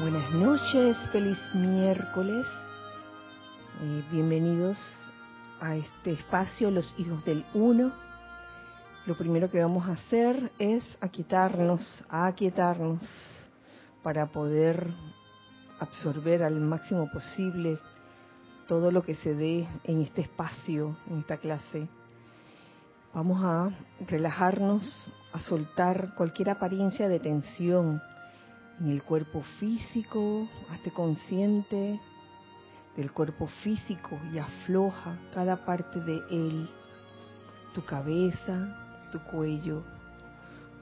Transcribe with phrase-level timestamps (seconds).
[0.00, 2.46] Buenas noches, feliz miércoles.
[3.82, 4.78] Eh, bienvenidos
[5.60, 7.90] a este espacio, los hijos del uno.
[9.06, 13.00] Lo primero que vamos a hacer es aquietarnos, aquietarnos
[14.04, 14.86] para poder
[15.80, 17.80] absorber al máximo posible
[18.68, 21.88] todo lo que se dé en este espacio, en esta clase.
[23.12, 23.70] Vamos a
[24.06, 28.00] relajarnos, a soltar cualquier apariencia de tensión
[28.80, 31.98] en el cuerpo físico, hazte consciente
[32.96, 36.68] del cuerpo físico y afloja cada parte de él,
[37.74, 39.84] tu cabeza, tu cuello,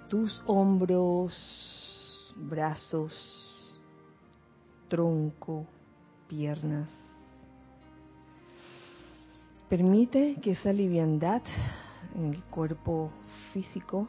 [0.09, 3.13] tus hombros, brazos,
[4.89, 5.67] tronco,
[6.29, 6.91] piernas.
[9.69, 11.43] Permite que esa liviandad
[12.15, 13.11] en el cuerpo
[13.53, 14.09] físico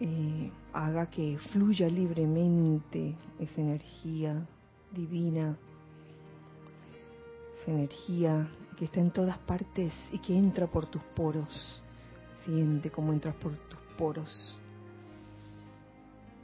[0.00, 4.44] eh, haga que fluya libremente esa energía
[4.90, 5.56] divina,
[7.60, 11.80] esa energía que está en todas partes y que entra por tus poros.
[12.44, 14.58] Siente cómo entras por tus poros.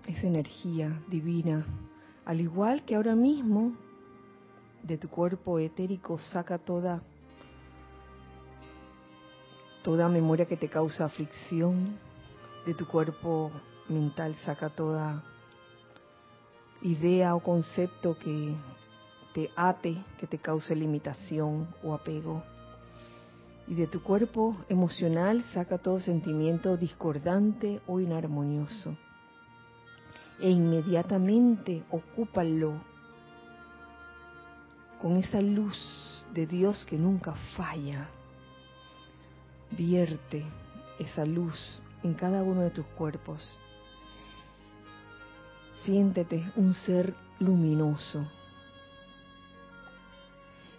[0.07, 1.67] Esa energía divina,
[2.25, 3.73] al igual que ahora mismo
[4.85, 7.03] de tu cuerpo etérico saca toda
[9.83, 11.97] toda memoria que te causa aflicción,
[12.67, 13.51] de tu cuerpo
[13.91, 15.23] mental saca toda
[16.83, 18.55] idea o concepto que
[19.35, 22.43] te ate, que te cause limitación o apego.
[23.67, 28.97] Y de tu cuerpo emocional saca todo sentimiento discordante o inarmonioso.
[30.41, 32.81] E inmediatamente ocúpalo
[35.01, 38.09] con esa luz de Dios que nunca falla.
[39.71, 40.45] Vierte
[40.99, 43.59] esa luz en cada uno de tus cuerpos.
[45.85, 48.27] Siéntete un ser luminoso.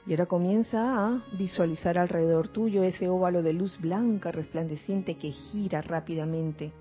[0.05, 5.81] Y ahora comienza a visualizar alrededor tuyo ese óvalo de luz blanca resplandeciente que gira
[5.81, 6.71] rápidamente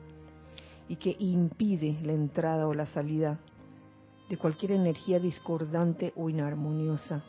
[0.88, 3.38] y que impide la entrada o la salida
[4.28, 7.22] de cualquier energía discordante o inarmoniosa.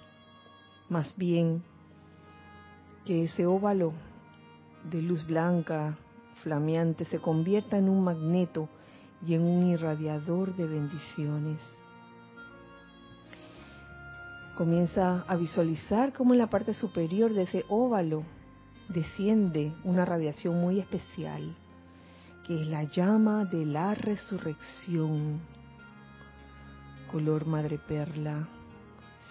[0.90, 1.64] Más bien,
[3.06, 3.94] que ese óvalo
[4.90, 5.98] de luz blanca,
[6.44, 8.68] flameante, se convierta en un magneto
[9.26, 11.60] y en un irradiador de bendiciones.
[14.56, 18.24] Comienza a visualizar cómo en la parte superior de ese óvalo
[18.90, 21.56] desciende una radiación muy especial,
[22.46, 25.40] que es la llama de la resurrección,
[27.12, 28.48] color madre perla.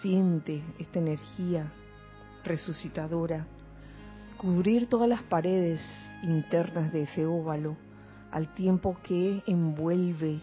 [0.01, 1.71] Siente esta energía
[2.43, 3.47] resucitadora
[4.41, 5.83] cubrir todas las paredes
[6.23, 7.77] internas de ese óvalo,
[8.31, 10.41] al tiempo que envuelve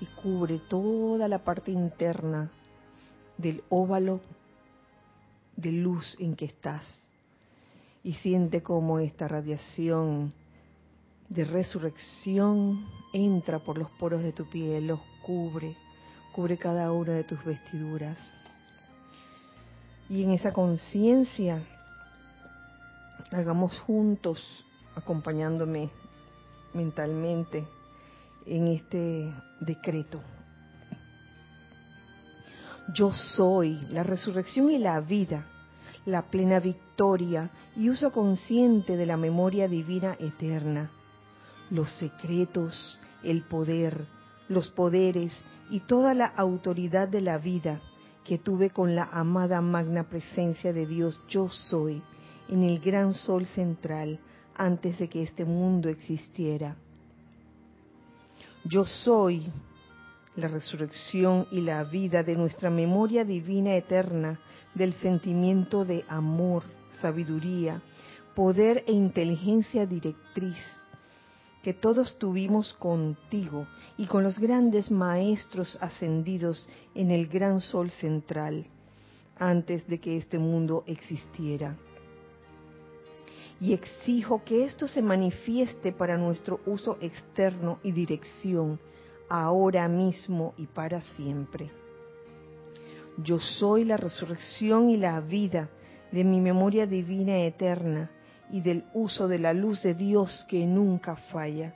[0.00, 2.50] y cubre toda la parte interna
[3.38, 4.20] del óvalo
[5.56, 6.86] de luz en que estás.
[8.02, 10.32] Y siente cómo esta radiación
[11.28, 15.76] de resurrección entra por los poros de tu piel, los cubre,
[16.32, 18.18] cubre cada una de tus vestiduras.
[20.08, 21.66] Y en esa conciencia,
[23.32, 25.90] hagamos juntos acompañándome
[26.76, 27.66] mentalmente
[28.46, 30.20] en este decreto.
[32.94, 35.46] Yo soy la resurrección y la vida,
[36.04, 40.90] la plena victoria y uso consciente de la memoria divina eterna.
[41.70, 44.06] Los secretos, el poder,
[44.48, 45.32] los poderes
[45.68, 47.80] y toda la autoridad de la vida
[48.24, 52.02] que tuve con la amada magna presencia de Dios yo soy
[52.48, 54.20] en el gran sol central
[54.56, 56.76] antes de que este mundo existiera.
[58.64, 59.50] Yo soy
[60.34, 64.40] la resurrección y la vida de nuestra memoria divina eterna,
[64.74, 66.64] del sentimiento de amor,
[67.00, 67.80] sabiduría,
[68.34, 70.56] poder e inteligencia directriz
[71.62, 73.66] que todos tuvimos contigo
[73.96, 78.66] y con los grandes maestros ascendidos en el gran sol central,
[79.38, 81.76] antes de que este mundo existiera
[83.60, 88.78] y exijo que esto se manifieste para nuestro uso externo y dirección
[89.28, 91.70] ahora mismo y para siempre.
[93.18, 95.70] Yo soy la resurrección y la vida
[96.12, 98.10] de mi memoria divina eterna
[98.50, 101.74] y del uso de la luz de Dios que nunca falla,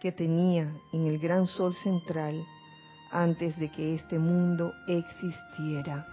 [0.00, 2.40] que tenía en el gran sol central
[3.10, 6.06] antes de que este mundo existiera.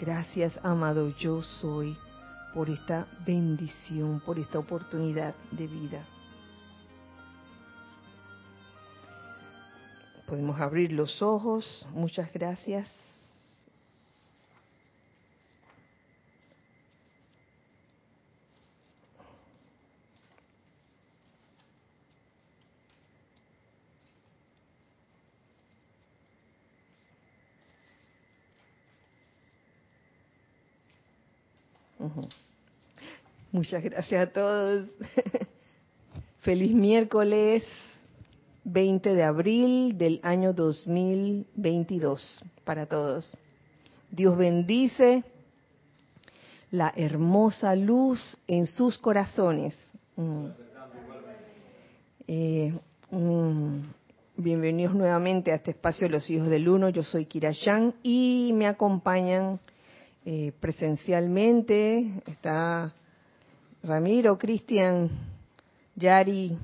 [0.00, 1.94] Gracias, amado yo soy
[2.54, 6.06] por esta bendición, por esta oportunidad de vida.
[10.26, 11.86] Podemos abrir los ojos.
[11.92, 13.09] Muchas gracias.
[33.60, 34.88] Muchas gracias a todos.
[36.38, 37.62] Feliz miércoles
[38.64, 43.30] 20 de abril del año 2022 para todos.
[44.10, 45.24] Dios bendice
[46.70, 49.76] la hermosa luz en sus corazones.
[50.16, 50.46] Mm.
[52.28, 52.72] Eh,
[53.10, 53.78] mm,
[54.38, 56.88] bienvenidos nuevamente a este espacio de los hijos del uno.
[56.88, 57.52] Yo soy Kira
[58.02, 59.60] y me acompañan
[60.24, 62.22] eh, presencialmente.
[62.26, 62.94] Está
[63.82, 65.08] Ramiro, Cristian,
[65.96, 66.56] Yari,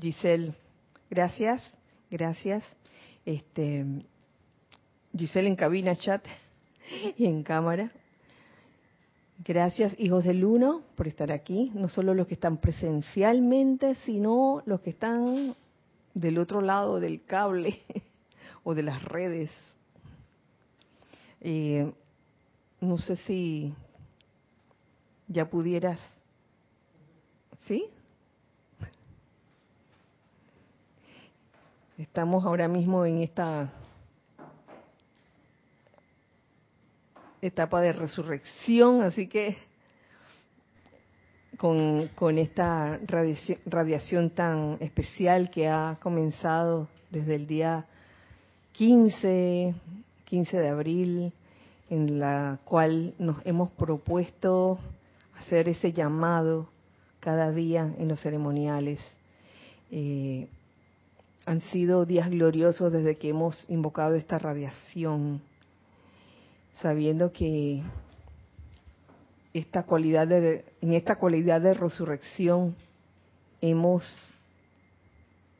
[0.00, 0.54] Giselle.
[1.10, 1.62] Gracias,
[2.10, 2.64] gracias.
[3.24, 3.84] Este,
[5.16, 6.24] Giselle en cabina chat
[7.16, 7.90] y en cámara.
[9.44, 11.70] Gracias, hijos del uno, por estar aquí.
[11.74, 15.54] No solo los que están presencialmente, sino los que están
[16.14, 17.80] del otro lado del cable
[18.64, 19.50] o de las redes.
[21.40, 21.92] Eh,
[22.80, 23.74] no sé si
[25.28, 26.00] ya pudieras,
[27.68, 27.84] ¿sí?
[31.98, 33.70] Estamos ahora mismo en esta
[37.42, 39.58] etapa de resurrección, así que
[41.58, 47.84] con, con esta radiación, radiación, tan especial que ha comenzado desde el día
[48.72, 49.74] 15,
[50.24, 51.32] 15 de abril,
[51.90, 54.78] en la cual nos hemos propuesto
[55.38, 56.70] hacer ese llamado
[57.20, 59.00] cada día en los ceremoniales.
[59.90, 60.48] Eh,
[61.46, 65.40] han sido días gloriosos desde que hemos invocado esta radiación,
[66.80, 67.82] sabiendo que
[69.54, 72.76] esta cualidad de, en esta cualidad de resurrección
[73.60, 74.04] hemos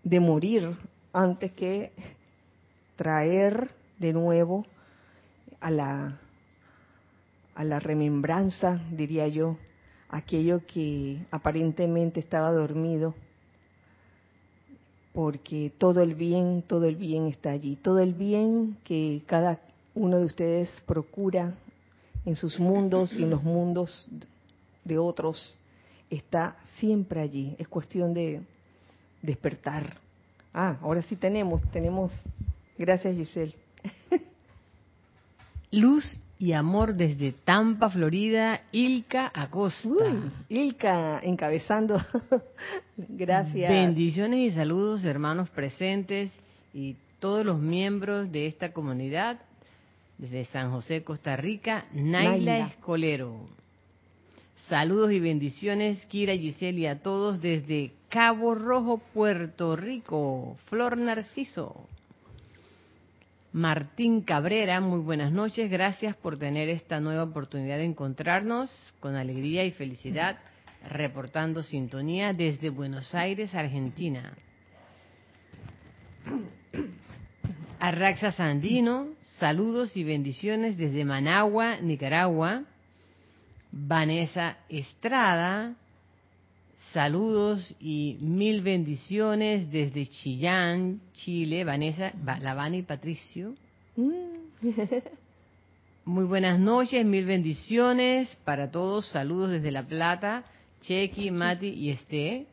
[0.04, 0.76] de morir
[1.12, 1.92] antes que
[2.96, 4.66] traer de nuevo
[5.60, 6.18] a la
[7.58, 9.56] a la remembranza, diría yo,
[10.08, 13.14] aquello que aparentemente estaba dormido
[15.12, 19.58] porque todo el bien, todo el bien está allí, todo el bien que cada
[19.94, 21.54] uno de ustedes procura
[22.24, 24.08] en sus mundos y en los mundos
[24.84, 25.58] de otros
[26.08, 27.56] está siempre allí.
[27.58, 28.42] Es cuestión de
[29.20, 29.96] despertar.
[30.54, 32.12] Ah, ahora sí tenemos, tenemos.
[32.78, 33.54] Gracias Giselle.
[35.72, 40.04] Luz y amor desde Tampa, Florida, Ilka Acosta.
[40.48, 42.00] Ilka encabezando.
[42.96, 43.70] Gracias.
[43.70, 46.30] Bendiciones y saludos, hermanos presentes
[46.72, 49.40] y todos los miembros de esta comunidad.
[50.16, 53.48] Desde San José, Costa Rica, Naila, Escolero.
[54.68, 60.56] Saludos y bendiciones, Kira Giselle y a todos desde Cabo Rojo, Puerto Rico.
[60.66, 61.88] Flor Narciso.
[63.52, 65.70] Martín Cabrera, muy buenas noches.
[65.70, 70.38] Gracias por tener esta nueva oportunidad de encontrarnos con alegría y felicidad,
[70.90, 74.34] reportando sintonía desde Buenos Aires, Argentina.
[77.80, 82.64] Arraxa Sandino, saludos y bendiciones desde Managua, Nicaragua.
[83.70, 85.74] Vanessa Estrada,
[86.92, 91.64] Saludos y mil bendiciones desde Chillán, Chile.
[91.64, 93.54] Vanessa, Lavani y Patricio.
[93.96, 94.38] Mm.
[96.06, 99.06] Muy buenas noches, mil bendiciones para todos.
[99.08, 100.44] Saludos desde La Plata,
[100.80, 102.46] Chequi, Mati y Este.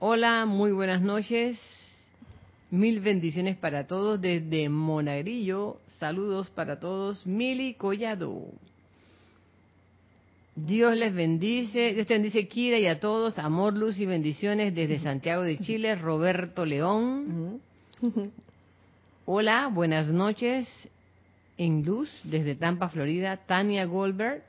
[0.00, 1.60] Hola, muy buenas noches.
[2.72, 5.78] Mil bendiciones para todos desde Monagrillo.
[6.00, 7.24] Saludos para todos.
[7.24, 8.50] Mili Collado.
[10.56, 15.00] Dios les bendice, Dios te bendice Kira y a todos, amor, luz y bendiciones desde
[15.00, 17.60] Santiago de Chile, Roberto León.
[19.26, 20.66] Hola, buenas noches
[21.58, 24.42] en luz desde Tampa, Florida, Tania Goldberg.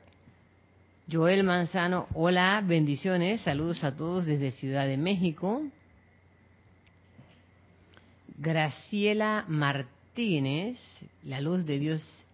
[1.12, 5.62] Joel Manzano, hola, bendiciones, saludos a todos desde Ciudad de México.
[8.38, 10.78] Graciela Martínez,
[11.22, 12.24] la luz de Dios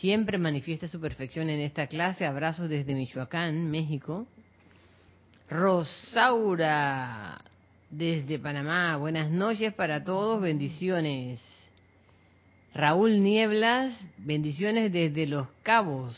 [0.00, 2.24] siempre manifiesta su perfección en esta clase.
[2.24, 4.26] Abrazos desde Michoacán, México.
[5.48, 7.42] Rosaura,
[7.90, 8.96] desde Panamá.
[8.96, 11.42] Buenas noches para todos, bendiciones.
[12.72, 16.16] Raúl Nieblas, bendiciones desde Los Cabos.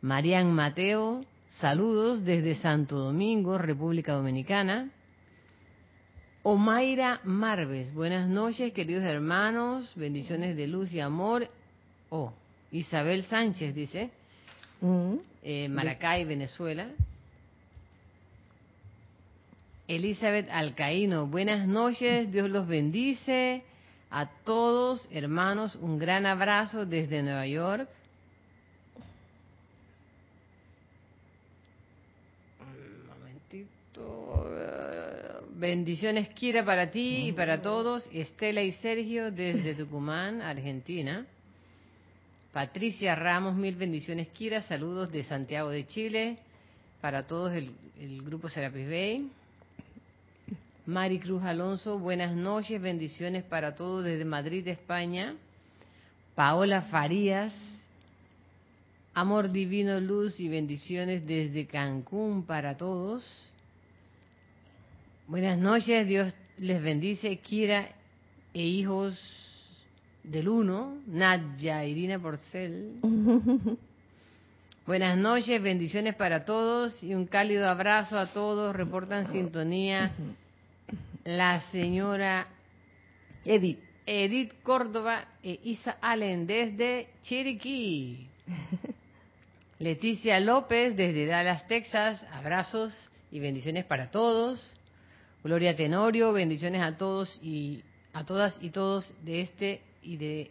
[0.00, 4.90] Marian Mateo, saludos desde Santo Domingo, República Dominicana.
[6.42, 11.50] Omaira Marves, buenas noches, queridos hermanos, bendiciones de luz y amor.
[12.08, 12.32] Oh,
[12.72, 14.10] Isabel Sánchez dice,
[14.80, 15.14] mm.
[15.42, 16.88] eh, Maracay, Venezuela.
[19.88, 23.64] Elizabeth Alcaíno, buenas noches, Dios los bendice.
[24.12, 27.88] A todos, hermanos, un gran abrazo desde Nueva York.
[32.60, 34.48] Un momentito.
[35.54, 38.08] Bendiciones, Kira, para ti y para todos.
[38.12, 41.26] Estela y Sergio desde Tucumán, Argentina.
[42.52, 44.62] Patricia Ramos, mil bendiciones, Kira.
[44.62, 46.38] Saludos de Santiago de Chile.
[47.00, 47.72] Para todos el,
[48.24, 49.30] grupo Serapis Bay.
[50.84, 55.36] Mari Cruz Alonso, buenas noches, bendiciones para todos desde Madrid, España.
[56.34, 57.54] Paola Farías,
[59.14, 63.52] amor divino, luz y bendiciones desde Cancún para todos.
[65.28, 67.90] Buenas noches, Dios les bendice, Kira
[68.52, 69.39] e hijos
[70.22, 72.94] del uno, Nadia Irina Porcel.
[74.86, 78.74] Buenas noches, bendiciones para todos y un cálido abrazo a todos.
[78.74, 80.12] Reportan sintonía
[81.24, 82.48] la señora
[83.44, 83.78] Edith.
[84.06, 88.26] Edith Córdoba e Isa Allen desde Chiriquí.
[89.78, 92.22] Leticia López desde Dallas, Texas.
[92.32, 92.92] Abrazos
[93.30, 94.74] y bendiciones para todos.
[95.44, 100.50] Gloria Tenorio, bendiciones a todos y a todas y todos de este y de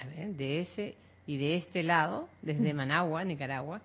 [0.00, 0.94] a ver, de ese
[1.26, 3.80] y de este lado, desde Managua, Nicaragua.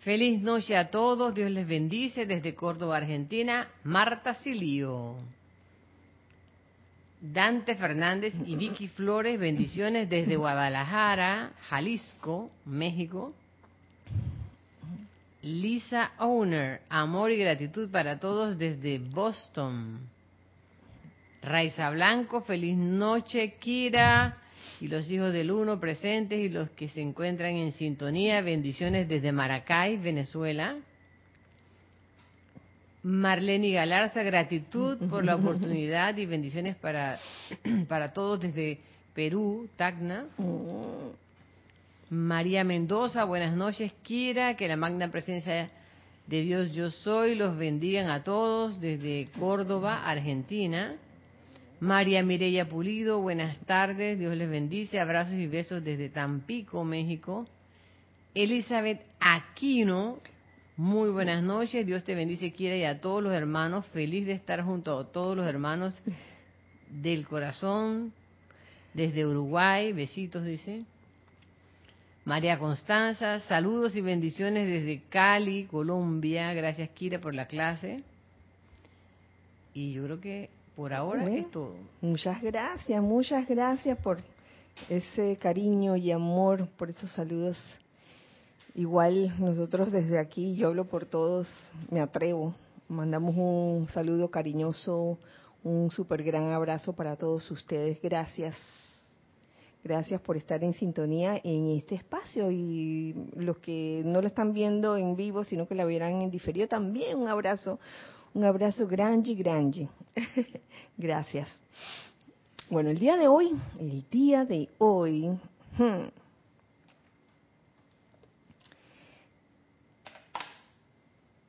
[0.00, 5.16] Feliz noche a todos, Dios les bendice desde Córdoba, Argentina, Marta Silio.
[7.20, 13.34] Dante Fernández y Vicky Flores, bendiciones desde Guadalajara, Jalisco, México.
[15.42, 20.00] Lisa Owner, amor y gratitud para todos desde Boston.
[21.42, 24.36] Raiza Blanco, feliz noche, Kira
[24.80, 28.42] y los hijos del uno presentes y los que se encuentran en sintonía.
[28.42, 30.76] Bendiciones desde Maracay, Venezuela.
[33.02, 37.18] Marlene Galarza, gratitud por la oportunidad y bendiciones para,
[37.88, 38.78] para todos desde
[39.14, 40.26] Perú, Tacna.
[42.10, 45.70] María Mendoza, buenas noches, Kira, que la magna presencia
[46.26, 50.96] de Dios yo soy los bendigan a todos desde Córdoba, Argentina.
[51.80, 57.46] María Mireya Pulido, buenas tardes, Dios les bendice, abrazos y besos desde Tampico, México.
[58.34, 60.18] Elizabeth Aquino,
[60.76, 64.62] muy buenas noches, Dios te bendice, quiera y a todos los hermanos, feliz de estar
[64.62, 65.98] junto a todos los hermanos
[66.90, 68.12] del corazón,
[68.92, 70.84] desde Uruguay, besitos, dice.
[72.26, 78.02] María Constanza, saludos y bendiciones desde Cali, Colombia, gracias Kira por la clase.
[79.72, 81.74] Y yo creo que por ahora es todo.
[82.00, 84.16] Muchas gracias, muchas gracias por
[84.88, 87.58] ese cariño y amor, por esos saludos.
[88.74, 91.52] Igual nosotros desde aquí, yo hablo por todos,
[91.90, 92.54] me atrevo.
[92.88, 95.18] Mandamos un saludo cariñoso,
[95.62, 98.00] un súper gran abrazo para todos ustedes.
[98.00, 98.56] Gracias.
[99.84, 104.96] Gracias por estar en sintonía en este espacio y los que no lo están viendo
[104.96, 107.78] en vivo, sino que la verán en diferido, también un abrazo
[108.34, 109.88] un abrazo grande, grande.
[110.96, 111.48] Gracias.
[112.70, 115.28] Bueno, el día de hoy, el día de hoy,
[115.76, 116.08] hmm,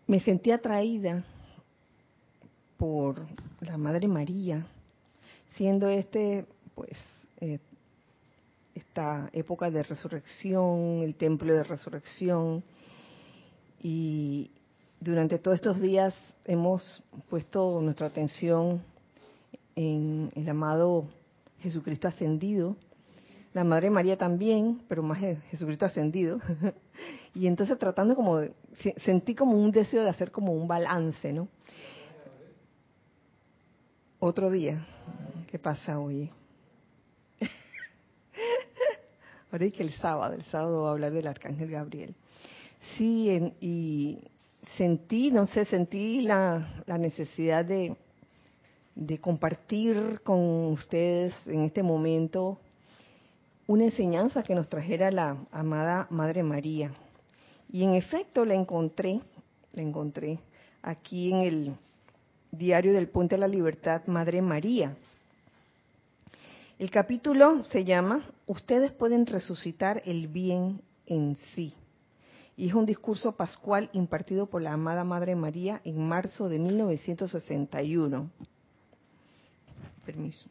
[0.08, 1.24] me sentí atraída
[2.78, 3.28] por
[3.60, 4.66] la Madre María,
[5.56, 6.98] siendo este, pues,
[7.40, 7.60] eh,
[8.74, 12.64] esta época de resurrección, el templo de resurrección,
[13.84, 14.50] y
[15.00, 18.82] durante todos estos días hemos puesto nuestra atención
[19.76, 21.08] en el amado
[21.60, 22.76] Jesucristo ascendido,
[23.54, 26.40] la Madre María también, pero más Jesucristo ascendido.
[27.36, 28.54] y entonces tratando como de,
[28.98, 31.48] sentí como un deseo de hacer como un balance, ¿no?
[34.20, 34.86] Otro día,
[35.48, 36.30] ¿qué pasa hoy?
[39.52, 42.16] Ahora es que el sábado, el sábado va a hablar del Arcángel Gabriel.
[42.98, 44.20] Sí, y
[44.78, 47.96] sentí, no sé, sentí la, necesidad de,
[48.96, 50.40] de compartir con
[50.72, 52.60] ustedes en este momento
[53.68, 56.92] una enseñanza que nos trajera la amada Madre María.
[57.72, 59.22] Y en efecto la encontré,
[59.74, 60.40] la encontré
[60.82, 61.76] aquí en el
[62.52, 64.96] diario del Puente de la Libertad, Madre María.
[66.80, 71.74] El capítulo se llama Ustedes pueden resucitar el bien en sí
[72.58, 78.30] y es un discurso pascual impartido por la amada Madre María en marzo de 1961.
[80.06, 80.50] Permiso.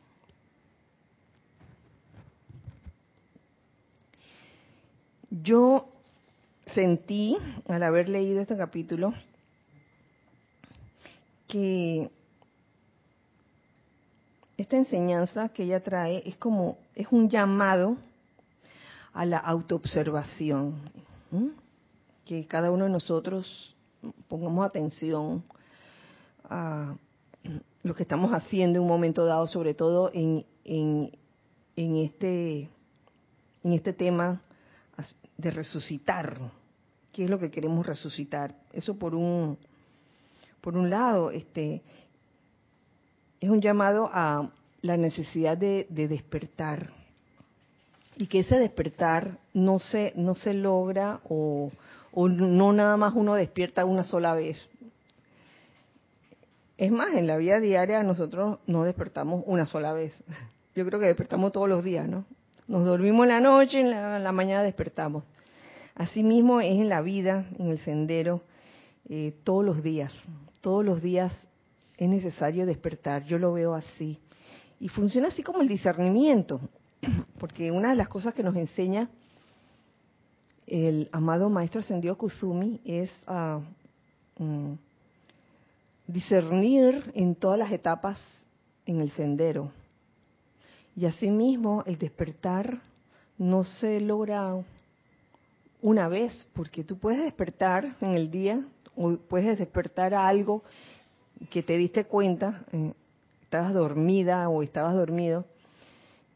[5.30, 5.88] Yo
[6.75, 7.37] sentí,
[7.69, 9.12] al haber leído este capítulo,
[11.47, 12.11] que
[14.57, 17.97] esta enseñanza que ella trae es como, es un llamado
[19.12, 20.75] a la autoobservación,
[22.30, 23.75] que cada uno de nosotros
[24.28, 25.42] pongamos atención
[26.44, 26.94] a
[27.82, 30.44] lo que estamos haciendo en un momento dado, sobre todo en,
[31.75, 32.68] este,
[33.64, 34.40] en este tema
[35.38, 36.38] de resucitar.
[37.12, 38.54] ¿Qué es lo que queremos resucitar?
[38.72, 39.58] Eso por un,
[40.60, 41.82] por un lado, este,
[43.40, 46.92] es un llamado a la necesidad de, de despertar
[48.16, 51.72] y que ese despertar no se no se logra o,
[52.12, 54.58] o no nada más uno despierta una sola vez.
[56.76, 60.14] Es más, en la vida diaria nosotros no despertamos una sola vez.
[60.74, 62.24] Yo creo que despertamos todos los días, ¿no?
[62.68, 65.24] Nos dormimos en la noche, y en la, mañana despertamos.
[65.94, 68.42] Asimismo es en la vida, en el sendero,
[69.08, 70.12] eh, todos los días.
[70.60, 71.36] Todos los días
[71.98, 73.24] es necesario despertar.
[73.24, 74.20] Yo lo veo así.
[74.78, 76.60] Y funciona así como el discernimiento,
[77.38, 79.10] porque una de las cosas que nos enseña
[80.70, 83.10] el amado Maestro Ascendido Kuzumi es
[84.38, 84.72] mm,
[86.06, 88.18] discernir en todas las etapas
[88.86, 89.72] en el sendero.
[90.96, 92.80] Y asimismo, el despertar
[93.36, 94.54] no se logra
[95.82, 98.64] una vez, porque tú puedes despertar en el día
[98.96, 100.62] o puedes despertar a algo
[101.50, 102.92] que te diste cuenta, eh,
[103.42, 105.46] estabas dormida o estabas dormido,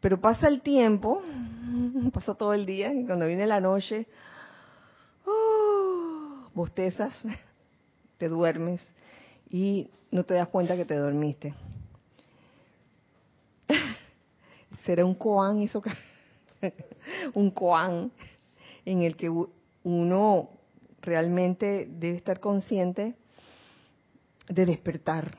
[0.05, 1.23] pero pasa el tiempo,
[2.13, 4.07] pasa todo el día y cuando viene la noche,
[5.25, 7.15] oh, bostezas,
[8.19, 8.83] te duermes
[9.49, 11.55] y no te das cuenta que te dormiste.
[14.85, 15.83] Será un koan eso
[17.33, 18.13] un koan
[18.85, 19.31] en el que
[19.85, 20.51] uno
[21.01, 23.15] realmente debe estar consciente
[24.51, 25.35] de despertar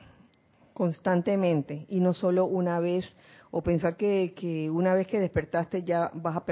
[0.74, 3.06] constantemente y no solo una vez
[3.50, 6.44] o pensar que, una vez que despertaste ya vas a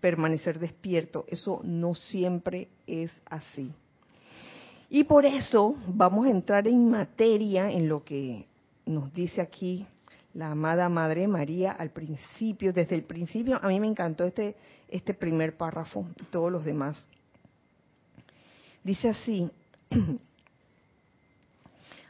[0.00, 1.24] permanecer despierto.
[1.28, 3.72] Eso no siempre es así.
[4.88, 8.46] Y por eso vamos a entrar en materia en lo que
[8.84, 9.86] nos dice aquí
[10.34, 14.54] la amada Madre María al principio, desde el principio, a mí me encantó este,
[14.88, 17.02] este primer párrafo todos los demás.
[18.84, 19.50] Dice así,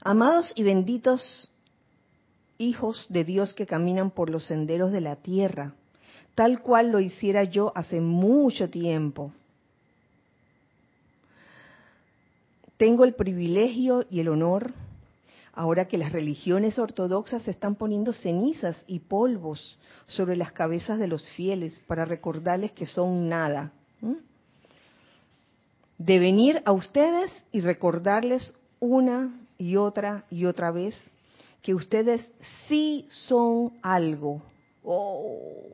[0.08, 1.50] Amados y benditos
[2.58, 5.74] hijos de Dios que caminan por los senderos de la tierra,
[6.34, 9.32] tal cual lo hiciera yo hace mucho tiempo.
[12.76, 14.72] Tengo el privilegio y el honor,
[15.54, 21.30] ahora que las religiones ortodoxas están poniendo cenizas y polvos sobre las cabezas de los
[21.30, 23.72] fieles para recordarles que son nada,
[25.98, 30.94] de venir a ustedes y recordarles una y otra y otra vez
[31.66, 32.32] que ustedes
[32.68, 34.40] sí son algo.
[34.84, 35.72] Oh.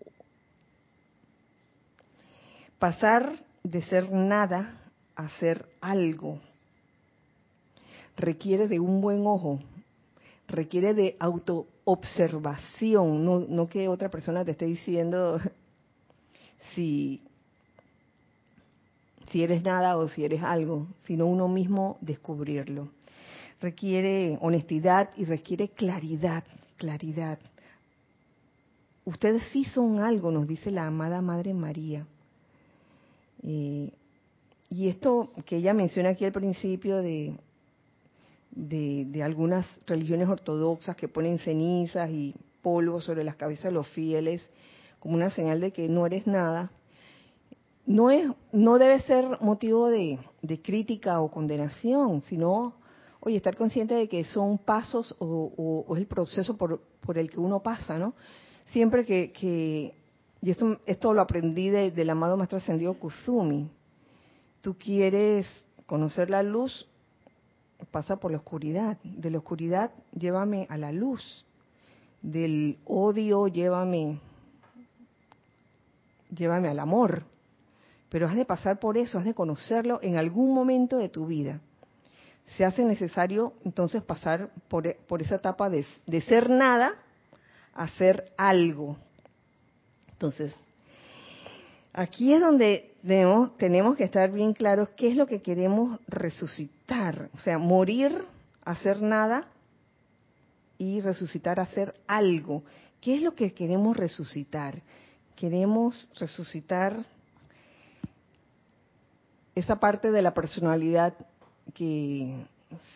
[2.79, 6.41] Pasar de ser nada a ser algo
[8.17, 9.61] requiere de un buen ojo,
[10.49, 15.41] requiere de autoobservación, no, no que otra persona te esté diciendo
[16.75, 17.21] si,
[19.31, 22.89] si eres nada o si eres algo, sino uno mismo descubrirlo
[23.63, 26.45] requiere honestidad y requiere claridad,
[26.77, 27.39] claridad.
[29.05, 32.07] Ustedes sí son algo, nos dice la amada Madre María.
[33.43, 33.93] Eh,
[34.71, 37.35] y esto que ella menciona aquí al principio de,
[38.51, 44.49] de, algunas religiones ortodoxas que ponen cenizas y polvo sobre las cabezas de los fieles
[45.01, 46.71] como una señal de que no eres nada,
[47.87, 52.75] no, es, no debe ser motivo de, de crítica o condenación, sino
[53.25, 56.81] oye, estar consciente de que son pasos o, es el proceso por,
[57.15, 58.15] el que uno pasa, ¿no?
[58.67, 59.95] Siempre que,
[60.41, 63.71] y esto, esto lo aprendí del amado Maestro Ascendido Kuzumi,
[64.61, 65.47] tú quieres
[65.87, 66.89] conocer la luz,
[67.93, 71.45] pasa por la oscuridad, de la oscuridad llévame a la luz,
[72.23, 74.19] del odio llévame,
[76.35, 77.23] llévame al amor,
[78.09, 81.61] pero has de pasar por eso, has de conocerlo en algún momento de tu vida
[82.47, 84.87] se hace necesario entonces pasar por,
[85.21, 85.85] esa etapa de,
[86.23, 86.95] ser nada
[87.75, 88.97] a ser algo.
[90.11, 90.55] Entonces,
[91.93, 97.31] aquí es donde tenemos, tenemos que estar bien claros qué es lo que queremos resucitar.
[97.35, 98.25] O sea, morir,
[98.65, 99.49] hacer nada
[100.79, 102.63] y resucitar, hacer algo.
[103.01, 104.83] ¿Qué es lo que queremos resucitar?
[105.37, 107.05] Queremos resucitar
[109.55, 111.15] esa parte de la personalidad
[111.75, 112.47] que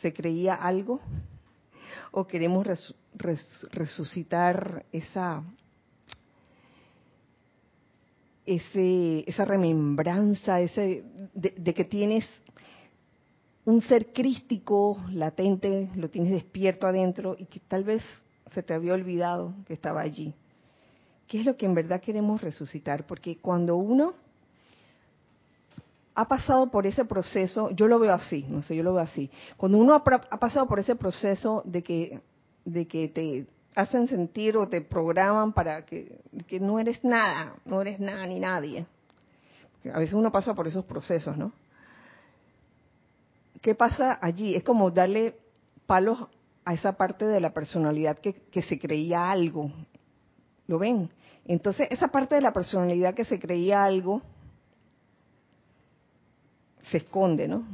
[0.00, 1.00] se creía algo
[2.12, 2.66] o queremos
[3.72, 5.42] resucitar esa
[8.46, 12.24] ese, esa remembranza ese de, que tienes
[13.64, 18.02] un ser crístico latente, lo tienes despierto adentro y que tal vez
[18.52, 20.32] se te había olvidado que estaba allí.
[21.26, 23.06] ¿Qué es lo que en verdad queremos resucitar?
[23.06, 24.14] Porque cuando uno
[26.16, 29.30] ha pasado por ese proceso, yo lo veo así, no sé, yo lo veo así.
[29.58, 32.20] Cuando uno ha, pasado por ese proceso de que,
[32.64, 36.18] de que te hacen sentir o te programan para que,
[36.58, 38.86] no eres nada, no eres nada ni nadie.
[39.92, 41.52] A veces uno pasa por esos procesos, ¿no?
[43.60, 44.54] ¿Qué pasa allí?
[44.54, 45.36] Es como darle
[45.86, 46.18] palos
[46.64, 49.70] a esa parte de la personalidad que se creía algo.
[50.66, 51.10] ¿Lo ven?
[51.44, 54.22] Entonces, esa parte de la personalidad que se creía algo,
[56.90, 57.64] se esconde, ¿no?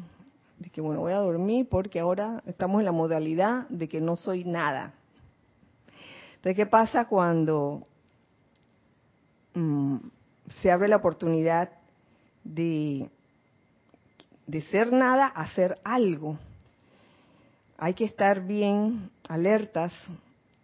[0.58, 4.16] De que, bueno, voy a dormir porque ahora estamos en la modalidad de que no
[4.16, 4.92] soy nada.
[6.36, 7.82] Entonces, ¿qué pasa cuando
[9.54, 9.96] mm,
[10.60, 11.70] se abre la oportunidad
[12.44, 13.08] de,
[14.46, 16.38] de ser nada a ser algo?
[17.78, 19.92] Hay que estar bien alertas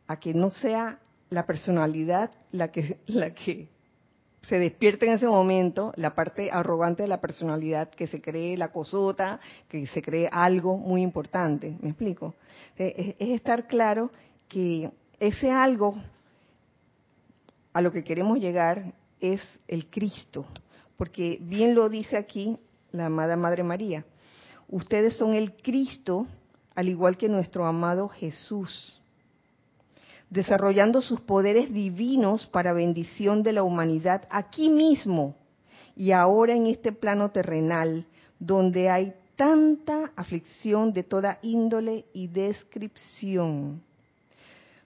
[0.06, 0.98] a que no sea
[1.30, 3.68] la personalidad la que, la que
[4.48, 8.72] se despierta en ese momento la parte arrogante de la personalidad que se cree la
[8.72, 11.76] cosota, que se cree algo muy importante.
[11.82, 12.34] ¿Me explico?
[12.76, 14.10] Es, estar claro
[14.48, 15.96] que ese algo
[17.74, 20.46] a lo que queremos llegar es el Cristo,
[20.96, 22.58] porque bien lo dice aquí
[22.90, 24.06] la amada Madre María.
[24.68, 26.26] Ustedes son el Cristo,
[26.74, 28.97] al igual que nuestro amado Jesús
[30.30, 35.34] desarrollando sus poderes divinos para bendición de la humanidad aquí mismo
[35.96, 38.06] y ahora en este plano terrenal,
[38.38, 43.82] donde hay tanta aflicción de toda índole y descripción.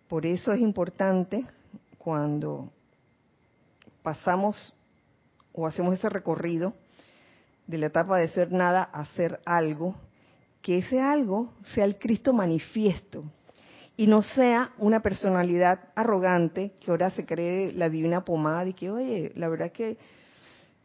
[0.09, 1.47] Por eso es importante
[1.99, 2.71] cuando
[4.03, 4.75] pasamos
[5.53, 6.75] o hacemos ese recorrido
[7.67, 9.95] de la etapa de ser nada a ser algo,
[10.61, 13.25] que ese algo sea el Cristo manifiesto,
[14.03, 18.91] y no sea una personalidad arrogante que ahora se cree la divina pomada y que,
[18.91, 19.97] oye, la verdad que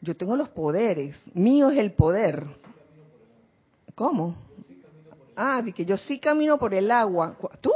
[0.02, 2.46] yo tengo los poderes, mío es el poder.
[3.96, 4.36] ¿Cómo?
[5.36, 7.36] Ah, de que yo sí camino por el agua.
[7.60, 7.72] ¿Tú?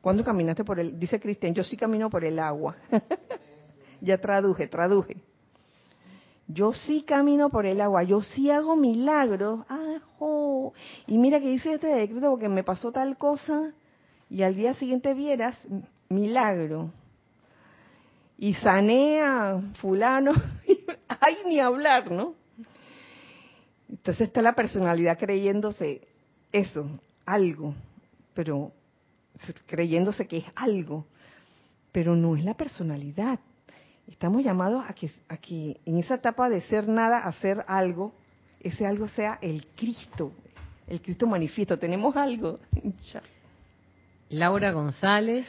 [0.00, 0.98] ¿Cuándo caminaste por el?
[0.98, 2.74] Dice Cristian, yo sí camino por el agua.
[4.00, 5.22] ya traduje, traduje.
[6.48, 9.60] Yo sí camino por el agua, yo sí hago milagros.
[11.06, 13.72] Y mira que dice este decreto porque me pasó tal cosa
[14.28, 15.56] y al día siguiente vieras
[16.08, 16.92] milagro.
[18.38, 20.32] Y sanea fulano.
[21.08, 22.34] Ay, ni hablar, ¿no?
[23.88, 26.06] Entonces está la personalidad creyéndose
[26.52, 26.88] eso,
[27.26, 27.74] algo,
[28.34, 28.72] pero
[29.66, 31.06] creyéndose que es algo,
[31.92, 33.40] pero no es la personalidad.
[34.06, 38.12] Estamos llamados a que, a que en esa etapa de ser nada, hacer algo,
[38.60, 40.32] ese algo sea el Cristo,
[40.90, 41.78] el Cristo manifiesto.
[41.78, 42.56] ¿Tenemos algo?
[44.28, 45.46] Laura González.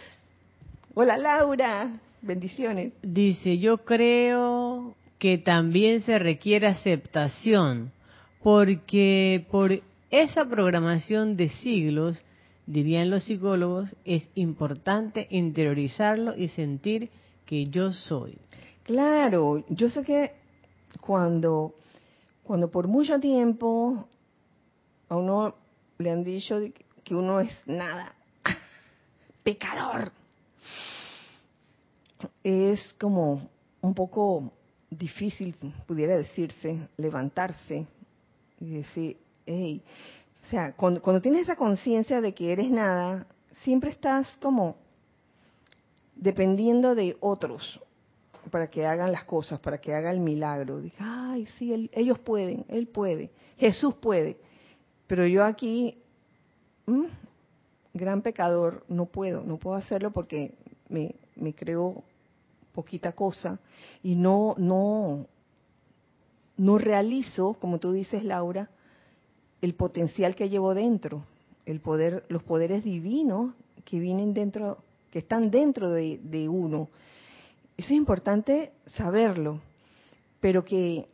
[0.93, 2.93] Hola Laura, bendiciones.
[3.01, 7.91] Dice, yo creo que también se requiere aceptación,
[8.43, 12.23] porque por esa programación de siglos,
[12.67, 17.09] dirían los psicólogos, es importante interiorizarlo y sentir
[17.45, 18.37] que yo soy.
[18.83, 20.33] Claro, yo sé que
[20.99, 21.73] cuando,
[22.43, 24.07] cuando por mucho tiempo
[25.11, 25.53] a uno
[25.97, 26.57] le han dicho
[27.03, 28.15] que uno es nada,
[29.43, 30.09] pecador,
[32.41, 33.49] es como
[33.81, 34.53] un poco
[34.89, 35.53] difícil,
[35.85, 37.85] pudiera decirse, levantarse
[38.61, 39.83] y decir, hey,
[40.45, 43.27] o sea, cuando, cuando tienes esa conciencia de que eres nada,
[43.63, 44.77] siempre estás como
[46.15, 47.81] dependiendo de otros,
[48.49, 50.79] para que hagan las cosas, para que haga el milagro.
[50.79, 54.37] Dije, ay, sí, ellos pueden, Él puede, Jesús puede.
[55.11, 55.97] Pero yo aquí,
[57.93, 60.53] gran pecador, no puedo, no puedo hacerlo porque
[60.87, 62.01] me, me creo
[62.71, 63.59] poquita cosa
[64.03, 65.27] y no, no,
[66.55, 68.69] no realizo, como tú dices, Laura,
[69.61, 71.25] el potencial que llevo dentro,
[71.65, 74.77] el poder, los poderes divinos que vienen dentro,
[75.11, 76.87] que están dentro de, de uno
[77.75, 79.59] eso es importante saberlo.
[80.39, 81.09] pero que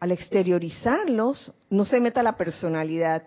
[0.00, 3.22] al exteriorizarlos no se meta la personalidad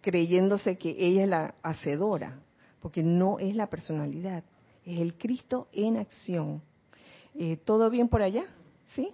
[0.00, 2.38] creyéndose que ella es la hacedora,
[2.80, 4.44] porque no es la personalidad,
[4.84, 6.62] es el Cristo en acción.
[7.34, 8.44] Eh, ¿Todo bien por allá?
[8.94, 9.12] ¿Sí?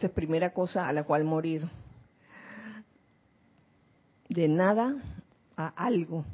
[0.00, 1.68] Es primera cosa a la cual morir.
[4.28, 4.94] De nada
[5.56, 6.24] a algo.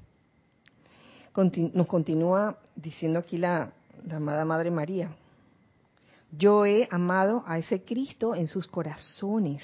[1.72, 3.72] nos continúa diciendo aquí la,
[4.06, 5.10] la amada Madre María.
[6.30, 9.62] Yo he amado a ese Cristo en sus corazones,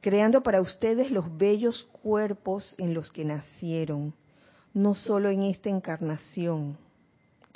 [0.00, 4.12] creando para ustedes los bellos cuerpos en los que nacieron,
[4.74, 6.76] no solo en esta encarnación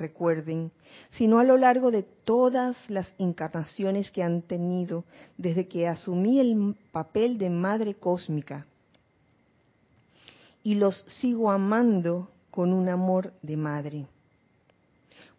[0.03, 0.73] recuerden,
[1.13, 5.05] sino a lo largo de todas las encarnaciones que han tenido
[5.39, 8.67] desde que asumí el papel de madre cósmica.
[10.63, 14.07] Y los sigo amando con un amor de madre.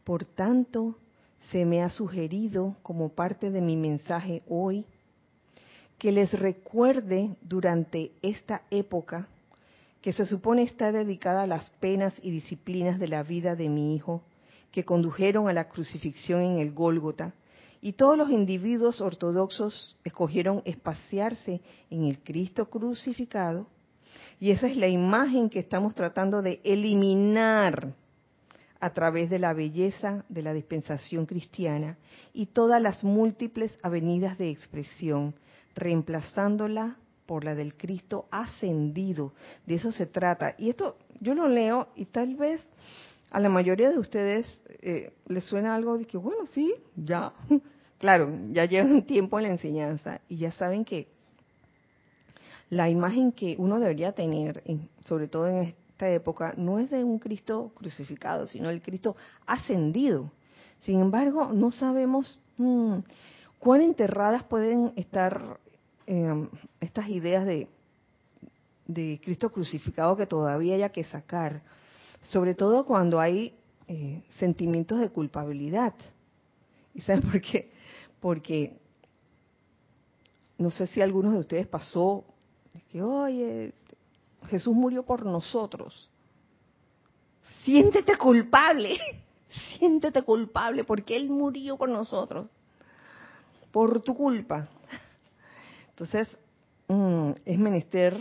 [0.04, 0.98] Por tanto,
[1.52, 4.86] se me ha sugerido como parte de mi mensaje hoy
[5.98, 9.28] que les recuerde durante esta época
[10.04, 13.96] que se supone está dedicada a las penas y disciplinas de la vida de mi
[13.96, 14.22] hijo,
[14.70, 17.34] que condujeron a la crucifixión en el Gólgota,
[17.80, 23.66] y todos los individuos ortodoxos escogieron espaciarse en el Cristo crucificado,
[24.44, 27.94] y esa es la imagen que estamos tratando de eliminar
[28.82, 31.98] a través de la belleza de la dispensación cristiana
[32.34, 35.34] y todas las múltiples avenidas de expresión,
[35.76, 39.32] reemplazándola por la del Cristo ascendido.
[39.66, 40.56] De eso se trata.
[40.58, 42.68] Y esto yo lo leo y tal vez
[43.32, 47.32] a la mayoría de ustedes eh, les suena algo de que, bueno, sí, ya,
[47.98, 51.13] claro, ya llevan tiempo en la enseñanza y ya saben que
[52.76, 54.64] la imagen que uno debería tener,
[55.04, 60.32] sobre todo en esta época, no es de un Cristo crucificado, sino el Cristo ascendido.
[60.82, 62.98] Sin embargo, no sabemos mm,
[63.60, 65.60] cuán enterradas pueden estar
[66.06, 66.50] em,
[66.82, 67.68] estas ideas de,
[68.88, 71.62] de Cristo crucificado que todavía haya que sacar
[72.24, 73.54] sobre todo cuando hay
[73.88, 75.94] eh, sentimientos de culpabilidad.
[76.94, 77.72] ¿Y saben por qué?
[78.20, 78.78] Porque
[80.58, 82.24] no sé si algunos de ustedes pasó
[82.92, 83.74] que, oye,
[84.48, 86.10] Jesús murió por nosotros.
[87.64, 89.00] Siéntete culpable,
[89.78, 92.50] siéntete culpable porque Él murió por nosotros,
[93.72, 94.68] por tu culpa.
[95.90, 96.38] Entonces,
[96.88, 98.16] mm, es menester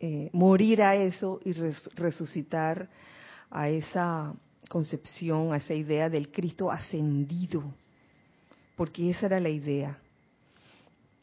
[0.00, 2.88] eh, morir a eso y resucitar
[3.50, 4.34] a esa
[4.68, 7.62] concepción, a esa idea del Cristo ascendido,
[8.76, 9.98] porque esa era la idea,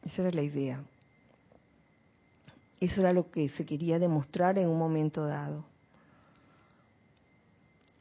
[0.03, 0.83] esa era la idea.
[2.81, 5.63] Eso era lo que se quería demostrar en un momento dado.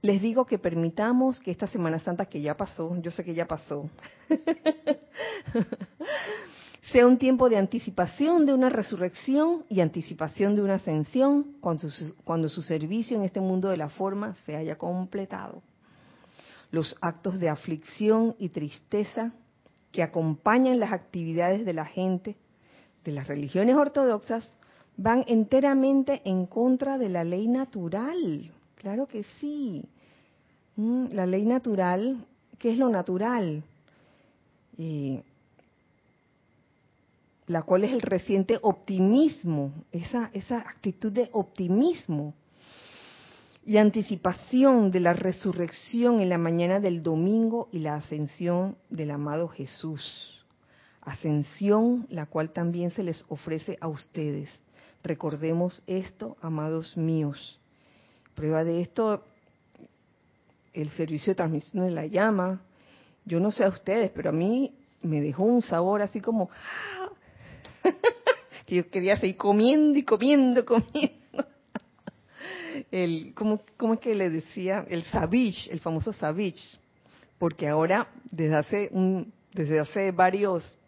[0.01, 3.47] Les digo que permitamos que esta Semana Santa que ya pasó, yo sé que ya
[3.47, 3.91] pasó,
[6.91, 12.15] sea un tiempo de anticipación de una resurrección y anticipación de una ascensión cuando su,
[12.25, 15.63] cuando su servicio en este mundo de la forma se haya completado.
[16.71, 19.35] Los actos de aflicción y tristeza
[19.93, 22.39] que acompañan las actividades de la gente
[23.05, 24.51] de las religiones ortodoxas
[25.01, 28.53] van enteramente en contra de la ley natural.
[28.75, 29.83] Claro que sí.
[30.77, 32.27] Mm, la ley natural,
[32.59, 33.63] ¿qué es lo natural?
[37.47, 42.35] La cual es el reciente optimismo, esa actitud de optimismo
[43.65, 49.49] y anticipación de la resurrección en la mañana del domingo y la ascensión del amado
[49.49, 50.45] Jesús.
[51.01, 54.51] Ascensión, la cual también se les ofrece a ustedes.
[55.03, 57.59] Recordemos esto, amados míos.
[58.35, 59.25] Prueba de esto,
[60.73, 62.61] el servicio de transmisión de la llama.
[63.25, 66.51] Yo no sé a ustedes, pero a mí me dejó un sabor así como,
[68.67, 71.19] que yo quería seguir comiendo y comiendo, comiendo.
[72.91, 74.85] El, ¿cómo, ¿Cómo es que le decía?
[74.89, 76.79] El Savich, el famoso Savich.
[77.39, 80.79] Porque ahora, desde hace, un, desde hace varios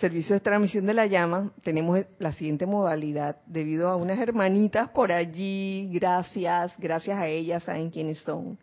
[0.00, 5.12] servicios de transmisión de la llama, tenemos la siguiente modalidad, debido a unas hermanitas por
[5.12, 8.58] allí, gracias, gracias a ellas, saben quiénes son,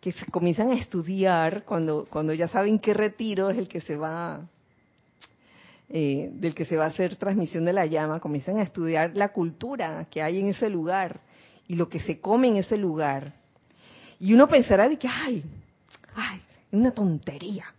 [0.00, 3.96] que se comienzan a estudiar cuando, cuando ya saben qué retiro es el que se
[3.96, 4.40] va
[5.88, 9.28] eh, del que se va a hacer transmisión de la llama, comienzan a estudiar la
[9.28, 11.20] cultura que hay en ese lugar
[11.68, 13.34] y lo que se come en ese lugar.
[14.18, 15.44] Y uno pensará de que, ay,
[16.14, 16.40] ay,
[16.72, 17.73] una tontería.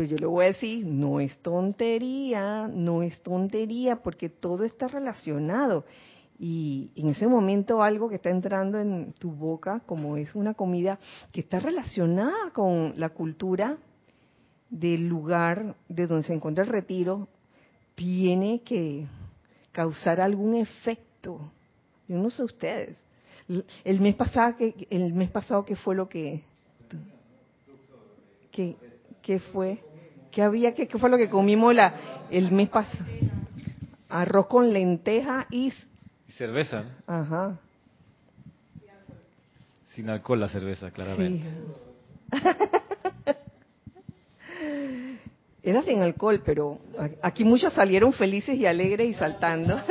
[0.00, 4.88] Pero yo le voy a decir, no es tontería, no es tontería, porque todo está
[4.88, 5.84] relacionado.
[6.38, 10.98] Y en ese momento algo que está entrando en tu boca, como es una comida
[11.32, 13.76] que está relacionada con la cultura
[14.70, 17.28] del lugar de donde se encuentra el retiro,
[17.94, 19.06] tiene que
[19.70, 21.52] causar algún efecto.
[22.08, 22.96] Yo no sé ustedes.
[23.84, 26.42] El mes pasado, que el mes pasado qué fue lo que
[28.50, 28.76] que
[29.22, 29.78] ¿Qué fue?
[30.30, 30.74] ¿Qué había?
[30.74, 33.04] ¿Qué, fue lo que comimos la, el mes pasado?
[34.08, 35.72] Arroz con lenteja y...
[36.28, 36.84] Cerveza.
[37.06, 37.58] Ajá.
[39.88, 41.46] Sin alcohol la cerveza, claramente.
[45.62, 46.80] Era sin alcohol, pero
[47.22, 49.80] aquí muchos salieron felices y alegres y saltando.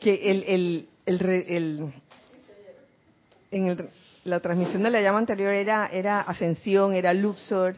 [0.00, 1.92] que el, el, el,
[3.50, 3.90] en
[4.24, 7.76] la transmisión de la llama anterior era, era ascensión, era Luxor,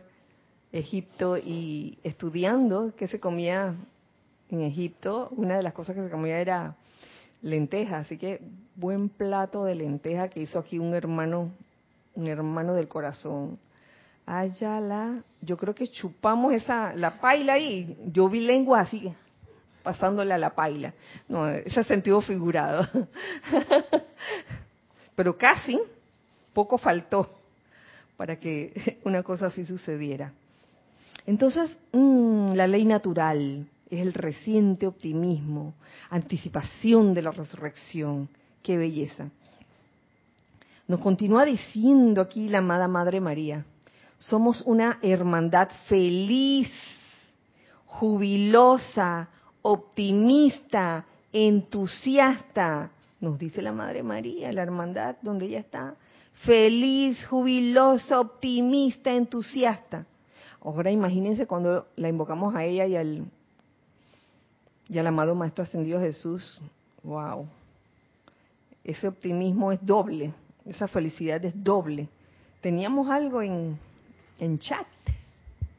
[0.73, 3.75] Egipto, y estudiando qué se comía
[4.51, 6.77] en Egipto, una de las cosas que se comía era
[7.41, 8.41] lenteja, así que
[8.77, 11.51] buen plato de lenteja que hizo aquí un hermano,
[12.15, 13.59] un hermano del corazón.
[14.27, 19.13] Ayala, yo creo que chupamos esa, la paila ahí, yo vi lengua así,
[19.83, 20.95] pasándole a la paila.
[21.29, 22.87] No, ese sentido figurado.
[25.23, 25.79] pero casi,
[26.53, 27.31] poco faltó
[28.17, 30.33] para que una cosa así sucediera.
[31.27, 35.75] Entonces, mm, la ley natural es el reciente optimismo,
[36.11, 38.29] anticipación de la resurrección.
[38.65, 39.31] Qué belleza.
[40.89, 43.65] Nos continúa diciendo aquí la amada Madre María,
[44.19, 46.69] somos una hermandad feliz,
[47.87, 49.29] jubilosa,
[49.63, 52.91] optimista, entusiasta,
[53.23, 55.95] nos dice la Madre María, la hermandad donde ella está,
[56.45, 60.05] feliz, jubilosa, optimista, entusiasta.
[60.61, 63.25] Ahora imagínense cuando la invocamos a ella y al,
[64.89, 66.61] y al amado Maestro Ascendido Jesús.
[67.05, 67.47] ¡Wow!
[68.83, 70.35] Ese optimismo es doble,
[70.67, 72.09] esa felicidad es doble.
[72.61, 73.79] Teníamos algo en,
[74.41, 74.87] en chat.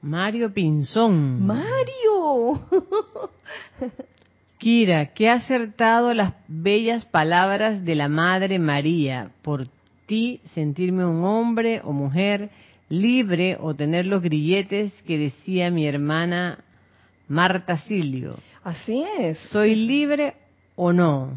[0.02, 1.46] Mario Pinzón.
[1.46, 2.62] Mario.
[4.64, 9.30] Kira, qué acertado las bellas palabras de la Madre María.
[9.42, 9.68] Por
[10.06, 12.50] ti sentirme un hombre o mujer
[12.88, 16.64] libre o tener los grilletes que decía mi hermana
[17.28, 18.38] Marta Silio.
[18.64, 19.38] Así es.
[19.52, 20.34] ¿Soy libre
[20.78, 21.32] o no?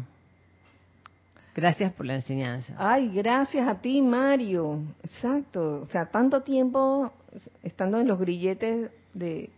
[1.53, 2.75] Gracias por la enseñanza.
[2.77, 4.83] Ay, gracias a ti, Mario.
[5.03, 5.81] Exacto.
[5.81, 7.11] O sea, tanto tiempo
[7.61, 9.49] estando en los grilletes de,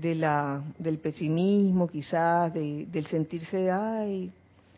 [0.00, 4.32] de la, del pesimismo quizás, del sentirse, ay,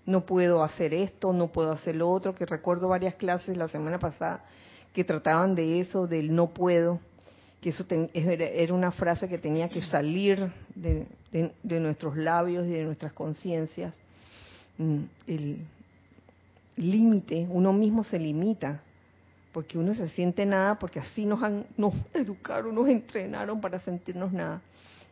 [0.06, 3.98] no puedo hacer esto, no puedo hacer lo otro, que recuerdo varias clases la semana
[3.98, 4.44] pasada
[4.92, 6.98] que trataban de eso, del no puedo,
[7.60, 12.84] que eso era una frase que tenía que salir de, de nuestros labios y de
[12.84, 13.94] nuestras conciencias.
[14.78, 15.58] Mm, el
[16.76, 18.80] límite, uno mismo se limita,
[19.52, 24.32] porque uno se siente nada, porque así nos, han, nos educaron, nos entrenaron para sentirnos
[24.32, 24.62] nada.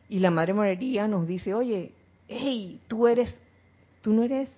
[0.09, 1.92] Y la Madre María nos dice, oye,
[2.29, 3.35] hey, tú eres,
[4.03, 4.53] tú no eres,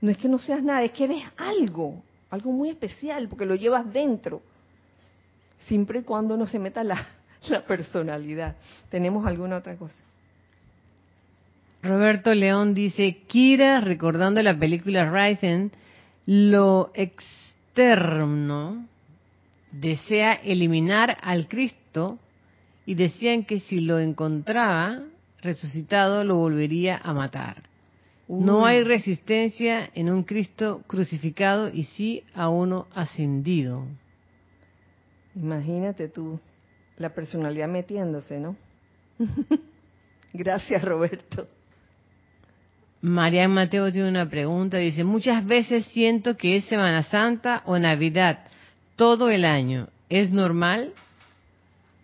[0.00, 3.54] no es que no seas nada, es que eres algo, algo muy especial, porque lo
[3.54, 4.42] llevas dentro,
[5.66, 7.06] siempre y cuando no se meta la,
[7.48, 8.56] la personalidad.
[8.90, 9.94] ¿Tenemos alguna otra cosa?
[11.82, 15.68] Roberto León dice, Kira, recordando la película Rising,
[16.26, 18.86] lo externo
[19.70, 22.18] desea eliminar al Cristo
[22.86, 25.02] y decían que si lo encontraba
[25.40, 27.62] resucitado lo volvería a matar.
[28.26, 33.84] No hay resistencia en un Cristo crucificado y sí a uno ascendido.
[35.34, 36.40] Imagínate tú,
[36.96, 38.56] la personalidad metiéndose, ¿no?
[40.32, 41.46] Gracias, Roberto.
[43.02, 48.38] María Mateo tiene una pregunta, dice, muchas veces siento que es Semana Santa o Navidad
[48.96, 49.88] todo el año.
[50.08, 50.94] ¿Es normal?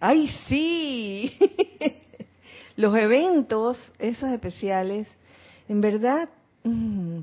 [0.01, 1.37] ¡Ay, sí!
[2.77, 5.07] Los eventos, esos especiales,
[5.69, 6.31] en verdad,
[6.65, 7.19] mm,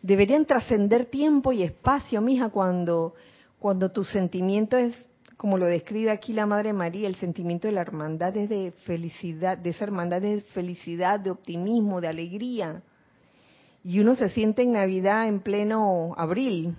[0.00, 3.14] deberían trascender tiempo y espacio, mija, cuando,
[3.58, 4.94] cuando tu sentimiento es,
[5.36, 9.58] como lo describe aquí la Madre María, el sentimiento de la hermandad es de felicidad,
[9.58, 12.82] de esa hermandad de felicidad, de optimismo, de alegría.
[13.84, 16.74] Y uno se siente en Navidad en pleno abril.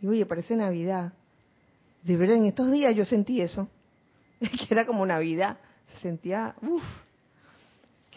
[0.00, 1.12] Digo, oye, parece Navidad.
[2.04, 3.68] De verdad, en estos días yo sentí eso.
[4.40, 5.58] que era como Navidad.
[5.94, 6.82] Se sentía, uff,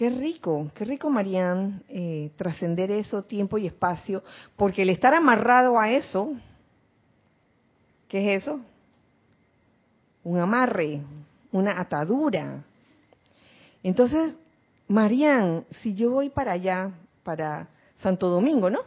[0.02, 4.24] Qué rico, qué rico, Marían, eh, trascender eso, tiempo y espacio,
[4.56, 6.34] porque el estar amarrado a eso,
[8.08, 8.62] ¿qué es eso?
[10.24, 11.02] Un amarre,
[11.52, 12.64] una atadura.
[13.84, 14.38] Entonces,
[14.88, 16.90] Marían, si yo voy para allá,
[17.22, 17.68] para
[18.02, 18.80] Santo Domingo, ¿no?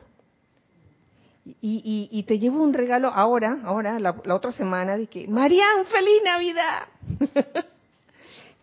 [1.60, 6.88] Y, te llevo un regalo ahora, ahora, la, otra semana, de que, Marían, feliz Navidad.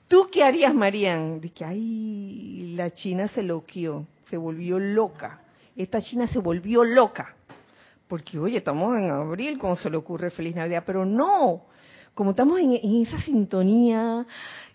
[0.07, 1.39] ¿Tú qué harías, Marían?
[1.39, 5.41] Que, ay, la China se loqueó, se volvió loca.
[5.75, 7.35] Esta China se volvió loca.
[8.07, 10.83] Porque, oye, estamos en abril, ¿cómo se le ocurre feliz Navidad?
[10.85, 11.63] Pero no,
[12.13, 14.25] como estamos en, esa sintonía,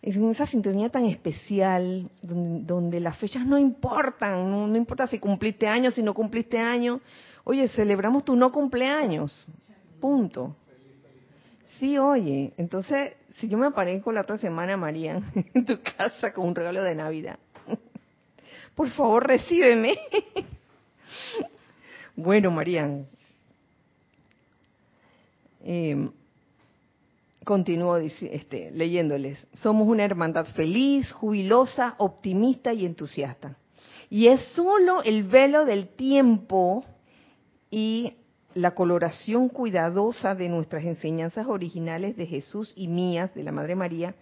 [0.00, 5.68] en esa sintonía tan especial, donde, las fechas no importan, no, no importa si cumpliste
[5.68, 7.00] años, si no cumpliste años,
[7.48, 9.46] Oye, celebramos tu no cumpleaños.
[10.00, 10.56] Punto.
[11.78, 12.52] Sí, oye.
[12.56, 15.20] Entonces, si yo me aparezco la otra semana, María,
[15.54, 17.38] en tu casa con un regalo de Navidad,
[18.74, 19.98] por favor, recíbeme.
[22.16, 23.06] bueno, Marían.
[25.68, 26.08] Eh,
[27.44, 29.46] continúo este, leyéndoles.
[29.52, 33.56] Somos una hermandad feliz, jubilosa, optimista y entusiasta.
[34.08, 36.84] Y es solo el velo del tiempo
[37.70, 38.14] y
[38.56, 44.14] la coloración cuidadosa de nuestras enseñanzas originales de Jesús y mías, de la Madre María,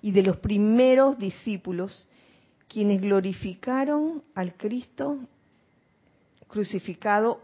[0.00, 2.08] y de los primeros discípulos,
[2.68, 5.18] quienes glorificaron al Cristo
[6.46, 7.40] crucificado,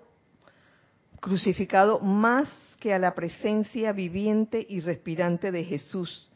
[1.21, 6.31] crucificado más que a la presencia viviente y respirante de Jesús,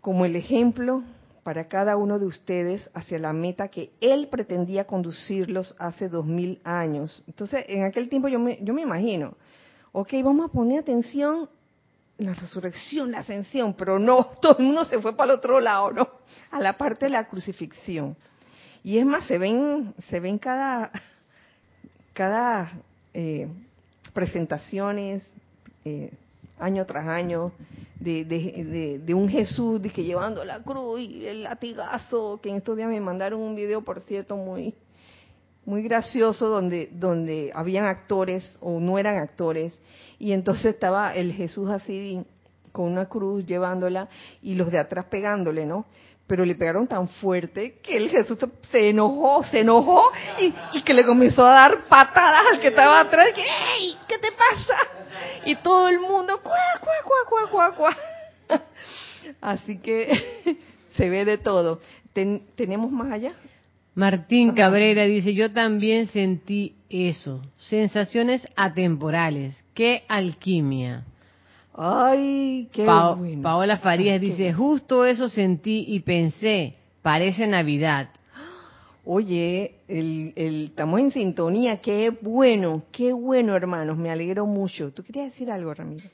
[0.00, 1.02] como el ejemplo
[1.42, 6.60] para cada uno de ustedes hacia la meta que Él pretendía conducirlos hace dos mil
[6.64, 7.24] años.
[7.26, 9.34] Entonces, en aquel tiempo yo me, yo me imagino,
[9.92, 11.48] ok, vamos a poner atención
[12.18, 15.60] en la resurrección, la ascensión, pero no, todo el mundo se fue para el otro
[15.60, 16.08] lado, ¿no?
[16.50, 18.16] A la parte de la crucifixión.
[18.84, 20.90] Y es más, se ven, se ven cada,
[22.12, 22.70] cada
[23.14, 23.48] eh,
[24.12, 25.26] presentaciones,
[25.84, 26.12] eh,
[26.62, 27.52] año tras año,
[27.98, 32.56] de, de, de, un Jesús de que llevando la cruz y el latigazo, que en
[32.56, 34.74] estos días me mandaron un video, por cierto, muy
[35.64, 39.78] muy gracioso donde donde habían actores o no eran actores
[40.18, 42.24] y entonces estaba el Jesús así
[42.72, 44.08] con una cruz llevándola
[44.42, 45.86] y los de atrás pegándole, ¿no?
[46.26, 48.38] Pero le pegaron tan fuerte que el Jesús
[48.70, 50.10] se enojó, se enojó
[50.72, 53.26] y, que le comenzó a dar patadas al que estaba atrás.
[53.34, 53.96] Que, ¡Ey!
[54.08, 54.78] ¿Qué te pasa?
[55.44, 56.94] Y todo el mundo, ¡cuá, cuá,
[57.28, 57.96] cuá, cuá, cuá,
[59.40, 60.56] Así que
[60.96, 61.80] se ve de todo.
[62.12, 63.32] ¿Tenemos más allá?
[63.94, 71.04] Martín Cabrera dice, yo también sentí eso, sensaciones atemporales, qué alquimia.
[71.74, 73.42] Ay, qué bueno.
[73.42, 78.10] Paola Farías dice, justo eso sentí y pensé, parece Navidad.
[79.04, 84.92] Oye, el, el, estamos en sintonía, qué bueno, qué bueno hermanos, me alegro mucho.
[84.92, 86.04] ¿Tú querías decir algo, Ramiro?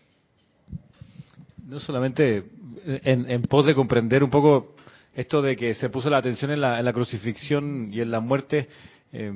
[1.67, 2.45] No solamente
[2.87, 4.75] en, en pos de comprender un poco
[5.15, 8.21] esto de que se puso la atención en la, en la crucifixión y en la
[8.21, 8.69] muerte,
[9.13, 9.33] eh,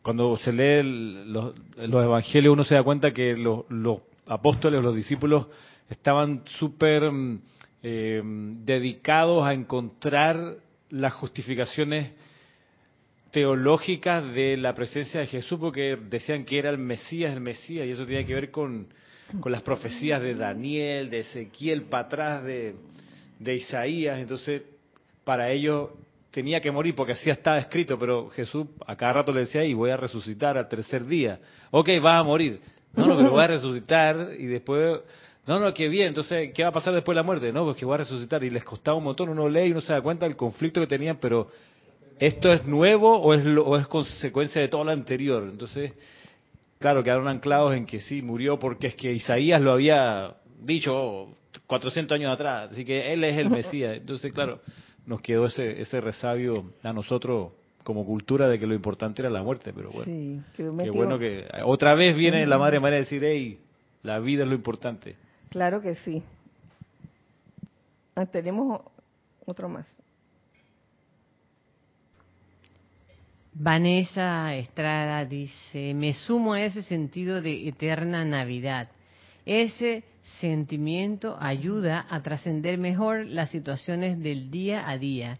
[0.00, 4.94] cuando se lee los, los, evangelios uno se da cuenta que los, los apóstoles, los
[4.94, 5.46] discípulos,
[5.88, 7.42] estaban súper mm,
[7.82, 8.22] eh,
[8.64, 10.56] dedicados a encontrar
[10.90, 12.12] las justificaciones
[13.30, 17.90] teológicas de la presencia de Jesús, porque decían que era el Mesías, el Mesías, y
[17.90, 18.88] eso tenía que ver con,
[19.44, 22.76] las profecías de Daniel, de Ezequiel, para atrás de,
[23.38, 24.18] de Isaías.
[24.18, 24.62] Entonces,
[25.24, 25.90] para ellos
[26.30, 29.74] tenía que morir porque así estaba escrito, pero Jesús a cada rato le decía, y
[29.74, 31.40] voy a resucitar al tercer día.
[31.70, 32.60] Ok, vas a morir.
[32.96, 35.00] No, no, pero voy a resucitar y después...
[35.46, 36.08] No, no, qué bien.
[36.08, 37.52] Entonces, ¿qué va a pasar después de la muerte?
[37.52, 38.42] No, pues que voy a resucitar.
[38.42, 39.28] Y les costaba un montón.
[39.28, 41.50] Uno lee y uno se da cuenta del conflicto que tenían, pero
[42.18, 45.44] ¿esto es nuevo o es, o es consecuencia de todo lo anterior?
[45.48, 45.92] Entonces,
[46.80, 51.28] claro, quedaron anclados en que sí, murió porque es que Isaías lo había dicho
[51.68, 52.72] 400 años atrás.
[52.72, 53.98] Así que él es el Mesías.
[53.98, 54.60] Entonces, claro,
[55.06, 57.52] nos quedó ese, ese resabio a nosotros
[57.86, 61.46] como cultura de que lo importante era la muerte, pero bueno, sí, qué bueno que
[61.64, 63.60] otra vez viene la Madre María a decir, hey,
[64.02, 65.14] la vida es lo importante.
[65.50, 66.20] Claro que sí.
[68.16, 68.80] Ah, tenemos
[69.46, 69.86] otro más.
[73.54, 78.90] Vanessa Estrada dice, me sumo a ese sentido de eterna Navidad.
[79.44, 80.02] Ese
[80.40, 85.38] sentimiento ayuda a trascender mejor las situaciones del día a día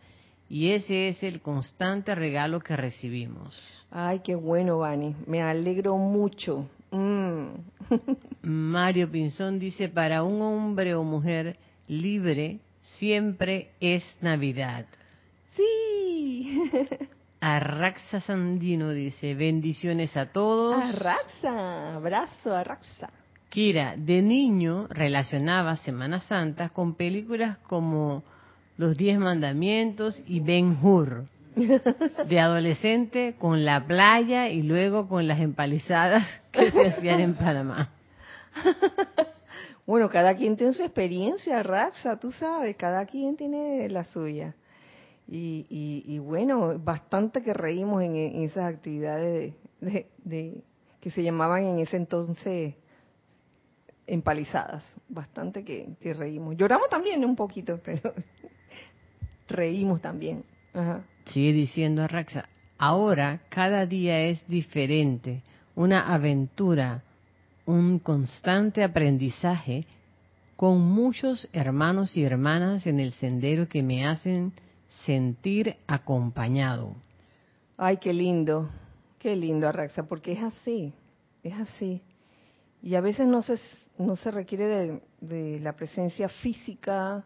[0.49, 3.61] y ese es el constante regalo que recibimos.
[3.91, 5.17] Ay, qué bueno, Vani.
[5.27, 6.69] Me alegro mucho.
[6.91, 7.47] Mm.
[8.43, 14.87] Mario Pinzón dice, para un hombre o mujer libre siempre es Navidad.
[15.57, 16.63] Sí.
[17.41, 20.83] Arraxa Sandino dice, bendiciones a todos.
[20.83, 23.11] Arraxa, abrazo, Arraxa.
[23.49, 28.25] Kira, de niño relacionaba Semana Santa con películas como
[28.77, 31.25] Los Diez Mandamientos y Ben Hur.
[32.29, 37.91] De adolescente con la playa y luego con las empalizadas que se hacían en Panamá.
[39.87, 44.57] Bueno, cada quien tiene su experiencia, Raxa, tú sabes, cada quien tiene la suya.
[45.29, 50.63] Y, bueno, bastante que reímos en, esas actividades de,
[51.01, 52.75] que se llamaban en ese entonces
[54.09, 54.85] empalizadas.
[55.09, 56.57] Bastante que, reímos.
[56.57, 58.13] Lloramos también un poquito, pero
[59.49, 60.45] reímos también.
[61.27, 65.43] Sigue diciendo Raxa, ahora cada día es diferente,
[65.75, 67.03] una aventura
[67.67, 69.87] un constante aprendizaje
[70.55, 74.53] con muchos hermanos y hermanas en el sendero que me hacen
[75.05, 76.95] sentir acompañado.
[77.77, 78.71] Ay, qué lindo,
[79.19, 80.95] qué lindo, Arraxa, porque es así,
[81.43, 82.01] es así.
[82.83, 83.59] Y a veces no se,
[83.99, 87.25] no se requiere de, de la presencia física,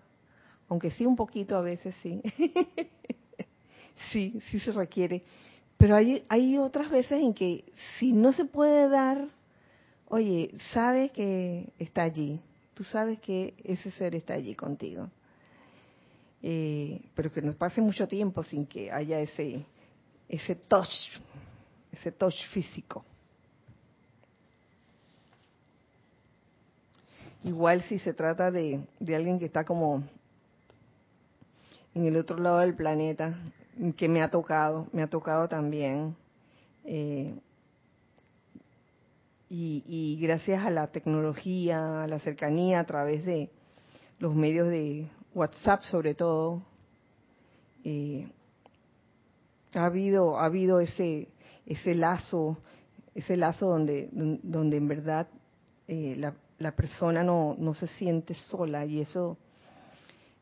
[0.71, 2.23] aunque sí un poquito a veces sí.
[4.11, 5.23] sí, sí se requiere.
[5.77, 7.65] Pero hay, hay otras veces en que
[7.99, 9.29] si no se puede dar
[10.11, 12.41] oye, sabes que está allí,
[12.75, 15.09] tú sabes que ese ser está allí contigo.
[16.43, 19.65] Eh, pero que nos pase mucho tiempo sin que haya ese,
[20.29, 21.21] ese touch,
[21.93, 23.05] ese touch físico.
[27.45, 30.03] Igual si se trata de, de alguien que está como
[31.95, 33.35] en el otro lado del planeta,
[33.97, 36.17] que me ha tocado, me ha tocado también.
[36.85, 37.35] Eh,
[39.53, 43.51] y, gracias a la tecnología, a la cercanía a través de
[44.21, 46.63] los medios de WhatsApp sobre todo,
[47.83, 48.29] eh,
[49.75, 51.29] ha habido ha habido ese
[51.65, 52.59] ese lazo
[53.15, 55.29] ese lazo donde donde en verdad
[55.89, 59.39] eh, la, la, persona no, no se siente sola y eso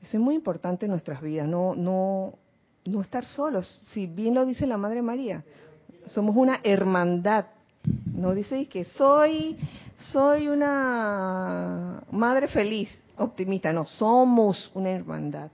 [0.03, 2.34] eso es muy importante en nuestras vidas no no
[2.84, 5.44] no estar solos si bien lo dice la Madre María
[6.07, 7.46] somos una hermandad
[8.07, 9.57] no dice que soy,
[10.12, 13.72] soy una madre feliz, optimista.
[13.72, 15.51] No, somos una hermandad.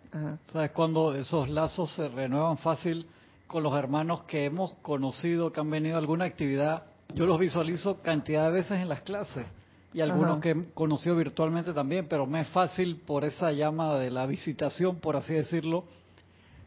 [0.53, 3.07] ¿Sabes cuando esos lazos se renuevan fácil
[3.47, 6.85] con los hermanos que hemos conocido, que han venido a alguna actividad?
[7.15, 9.45] Yo los visualizo cantidad de veces en las clases
[9.95, 14.11] y algunos que he conocido virtualmente también, pero me es fácil por esa llama de
[14.11, 15.85] la visitación, por así decirlo,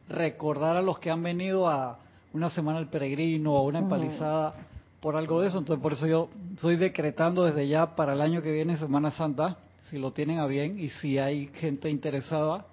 [0.07, 1.99] recordar a los que han venido a
[2.31, 4.55] una semana del peregrino o una empalizada
[5.01, 8.41] por algo de eso, entonces por eso yo estoy decretando desde ya para el año
[8.41, 9.57] que viene Semana Santa,
[9.89, 12.65] si lo tienen a bien y si hay gente interesada,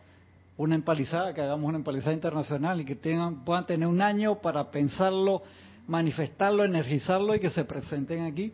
[0.56, 4.70] una empalizada, que hagamos una empalizada internacional y que tengan, puedan tener un año para
[4.70, 5.42] pensarlo,
[5.88, 8.52] manifestarlo, energizarlo y que se presenten aquí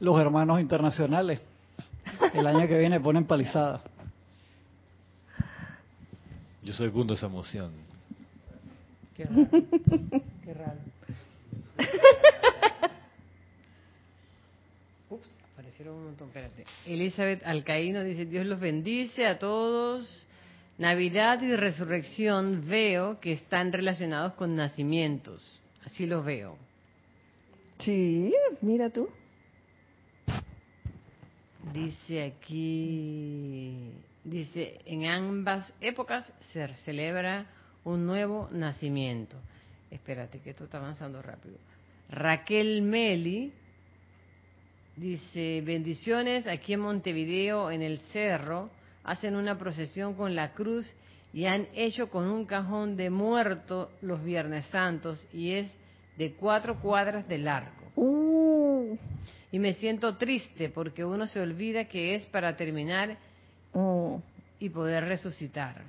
[0.00, 1.40] los hermanos internacionales.
[2.34, 3.82] El año que viene ponen empalizada.
[6.62, 7.72] Yo soy segundo esa emoción.
[9.16, 9.48] Qué raro.
[10.44, 10.78] Qué raro.
[16.86, 20.26] Elizabeth Alcaíno dice, Dios los bendice a todos.
[20.78, 25.58] Navidad y resurrección veo que están relacionados con nacimientos.
[25.84, 26.56] Así los veo.
[27.80, 29.08] Sí, mira tú.
[31.72, 33.92] Dice aquí,
[34.24, 37.46] dice, en ambas épocas se celebra
[37.84, 39.36] un nuevo nacimiento.
[39.90, 41.56] Espérate, que esto está avanzando rápido.
[42.10, 43.52] Raquel Meli
[44.98, 48.68] Dice, bendiciones, aquí en Montevideo, en el cerro,
[49.04, 50.92] hacen una procesión con la cruz
[51.32, 55.70] y han hecho con un cajón de muerto los Viernes Santos y es
[56.16, 57.92] de cuatro cuadras de largo.
[57.94, 58.98] Uh.
[59.50, 63.16] Y me siento triste porque uno se olvida que es para terminar
[63.72, 64.20] uh.
[64.60, 65.82] y poder resucitar.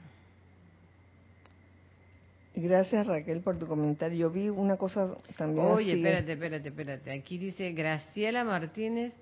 [2.56, 4.18] Gracias Raquel por tu comentario.
[4.18, 5.66] Yo vi una cosa también.
[5.66, 7.12] Oye, espérate, espérate, espérate.
[7.12, 9.14] Aquí dice Graciela Martínez,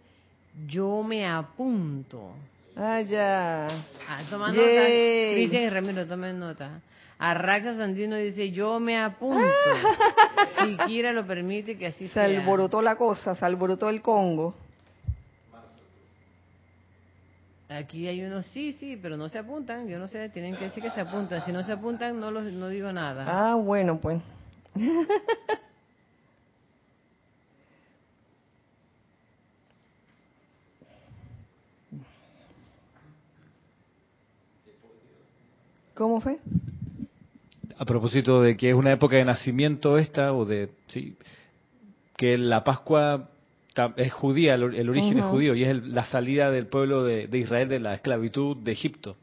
[0.67, 2.33] yo me apunto.
[2.75, 3.67] Ah, ya.
[4.07, 4.61] Ah, toma nota.
[4.61, 6.81] Cristian y Ramiro, tomen nota.
[7.19, 9.41] Arraxa Sandino dice, yo me apunto.
[10.87, 12.27] si lo permite que así sea.
[12.27, 14.53] Se alborotó la cosa, se alborotó el Congo.
[17.69, 19.89] Aquí hay unos sí, sí, pero no se apuntan.
[19.89, 21.43] Yo no sé, tienen que decir que se apuntan.
[21.43, 23.25] Si no se apuntan, no, los, no digo nada.
[23.27, 24.21] Ah, bueno, pues.
[35.95, 36.37] ¿Cómo fue?
[37.79, 41.15] A propósito de que es una época de nacimiento esta, o de, sí,
[42.15, 43.29] que la Pascua
[43.95, 47.79] es judía, el, origen es judío, y es la salida del pueblo de, Israel de
[47.79, 49.15] la esclavitud de Egipto.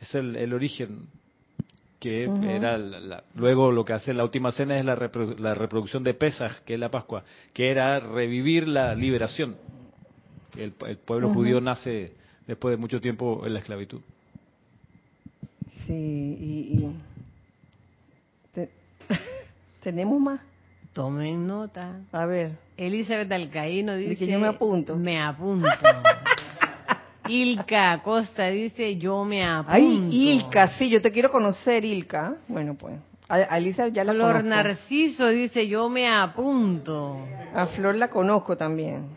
[0.00, 1.08] Es el, origen
[1.98, 2.78] que era
[3.34, 6.90] luego lo que hace la última cena es la, reproducción de Pesach, que es la
[6.90, 9.56] Pascua, que era revivir la liberación.
[10.56, 12.12] El, pueblo judío nace
[12.46, 14.00] después de mucho tiempo en la esclavitud.
[15.86, 16.90] Sí, y,
[19.80, 20.40] tenemos más.
[20.92, 22.00] Tomen nota.
[22.12, 22.52] A ver.
[22.76, 24.16] Elizabeth Alcaíno dice...
[24.16, 24.96] que yo me apunto.
[24.96, 25.68] Me apunto.
[27.28, 29.72] Ilka Acosta dice, yo me apunto.
[29.72, 32.36] Ay, Ilka, sí, yo te quiero conocer, Ilka.
[32.48, 32.94] Bueno, pues.
[33.28, 37.18] A, Elizabeth ya la Flor Narciso dice, yo me apunto.
[37.54, 39.08] A Flor la conozco también.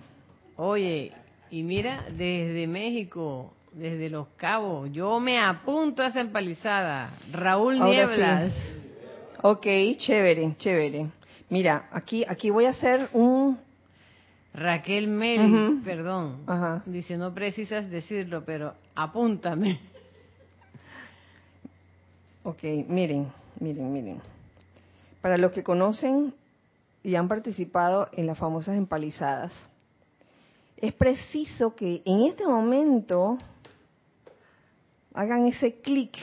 [0.57, 1.14] Oye,
[1.49, 7.09] y mira, desde México, desde Los Cabos, yo me apunto a esa empalizada.
[7.32, 8.51] Raúl Nieblas.
[9.43, 9.65] Ok,
[9.97, 11.07] chévere, chévere.
[11.49, 13.59] Mira, aquí, aquí voy a hacer un...
[14.53, 16.43] Raquel Mel, perdón,
[16.85, 19.79] dice, no precisas decirlo, pero apúntame.
[22.43, 24.21] Ok, miren, miren, miren.
[25.21, 26.33] Para los que conocen
[27.01, 29.53] y han participado en las famosas empalizadas,
[30.75, 33.37] es preciso que en este momento
[35.13, 36.17] hagan ese clic,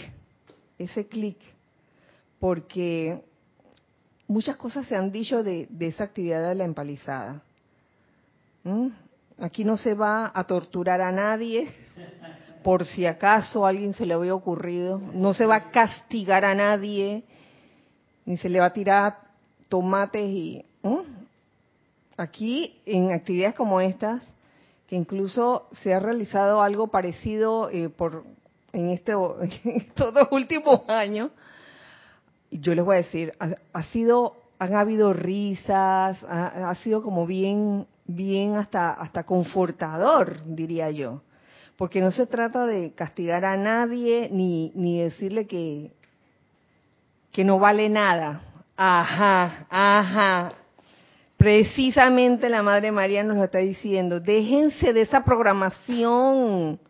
[0.78, 1.38] ese clic,
[2.40, 3.22] porque
[4.26, 7.42] muchas cosas se han dicho de, esa actividad de la empalizada.
[8.64, 8.88] ¿Mm?
[9.40, 11.68] Aquí no se va a torturar a nadie
[12.62, 14.98] por si acaso alguien se le había ocurrido.
[14.98, 17.24] No se va a castigar a nadie,
[18.24, 19.18] ni se le va a tirar
[19.68, 20.64] tomates y...
[20.82, 21.18] ¿Mm?
[22.16, 24.20] Aquí, en actividades como estas,
[24.88, 28.24] que incluso se ha realizado algo parecido eh, por
[28.72, 29.12] en, este,
[29.64, 31.30] en estos dos últimos años,
[32.50, 38.56] yo les voy a decir, ha, sido, han habido risas, ha, sido como bien, bien
[38.56, 41.22] hasta, hasta confortador, diría yo.
[41.76, 45.92] Porque no se trata de castigar a nadie ni, ni decirle que,
[47.30, 48.42] que no vale nada.
[48.76, 50.52] Ajá, ajá.
[51.36, 54.18] Precisamente la Madre María nos lo está diciendo.
[54.18, 56.80] Déjense de esa programación.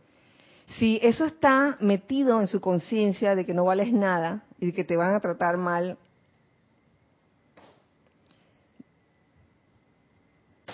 [0.79, 4.97] Si eso está metido en su conciencia de que no vales nada, y que te
[4.97, 5.99] van a tratar mal,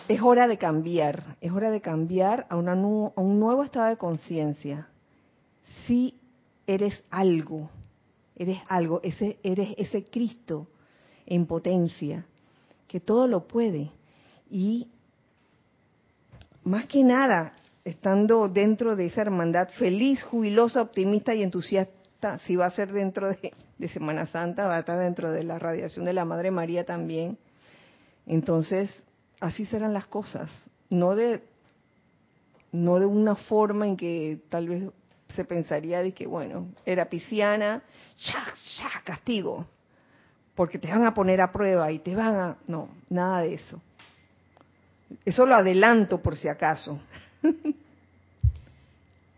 [0.08, 3.96] es hora de cambiar, es hora de cambiar a, una a un nuevo estado de
[3.96, 4.88] conciencia.
[5.86, 6.18] Si
[6.66, 7.70] eres algo,
[8.36, 10.66] eres algo, ese, eres ese Cristo
[11.26, 12.26] en potencia,
[12.86, 13.90] que todo lo puede.
[14.50, 14.88] Y
[16.64, 17.52] más que nada,
[17.84, 23.28] estando dentro de esa hermandad feliz, jubilosa, optimista y entusiasta, si va a ser dentro
[23.28, 26.84] de, de Semana Santa, va a estar dentro de la radiación de la Madre María
[26.84, 27.38] también.
[28.26, 29.04] Entonces,
[29.40, 30.50] así serán las cosas,
[30.90, 31.42] no de
[32.72, 34.90] no de una forma en que tal vez
[35.28, 37.82] se pensaría de que bueno, era pisciana,
[38.18, 38.44] ya,
[38.78, 39.66] ya, castigo,
[40.54, 43.80] porque te van a poner a prueba y te van a no, nada de eso.
[45.24, 46.98] Eso lo adelanto por si acaso.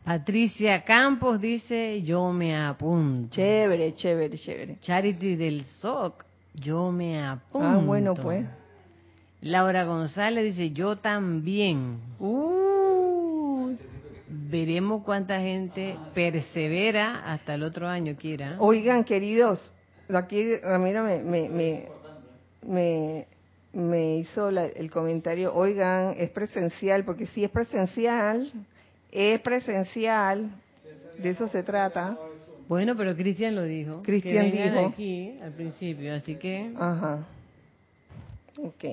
[0.07, 3.35] Patricia Campos dice, yo me apunto.
[3.35, 4.77] Chévere, chévere, chévere.
[4.81, 7.67] Charity del SOC, yo me apunto.
[7.67, 8.47] Ah, bueno, pues.
[9.41, 11.99] Laura González dice, yo también.
[12.21, 13.75] Uh.
[14.29, 18.55] Veremos cuánta gente persevera hasta el otro año quiera.
[18.61, 19.73] Oigan, queridos,
[20.09, 20.37] aquí,
[20.79, 21.89] mira, me, me,
[22.63, 23.27] me,
[23.73, 28.53] me, hizo el comentario, oigan, es presencial, porque si es presencial,
[29.17, 30.51] es presencial,
[31.17, 32.19] de eso se trata.
[32.69, 34.03] Bueno, pero Cristian lo dijo.
[34.03, 34.89] Cristian dijo.
[34.89, 36.71] aquí al principio, así que.
[36.77, 37.25] Ajá.
[38.59, 38.85] Ok.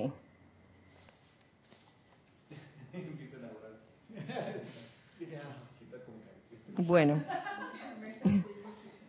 [6.78, 7.22] Bueno.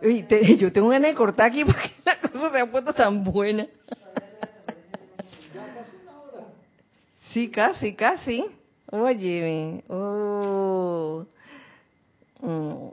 [0.58, 3.66] yo tengo ganas de cortar aquí porque la cosa se ha puesto tan buena.
[7.32, 8.44] Sí, casi, casi.
[8.90, 11.26] Oye, oh.
[12.40, 12.88] Mm,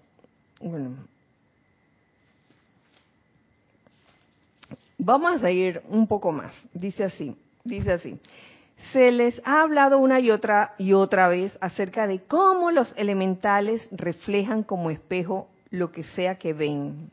[0.59, 0.95] bueno.
[4.97, 6.53] Vamos a seguir un poco más.
[6.73, 8.19] Dice así, dice así.
[8.91, 13.87] Se les ha hablado una y otra y otra vez acerca de cómo los elementales
[13.91, 17.09] reflejan como espejo lo que sea que ven.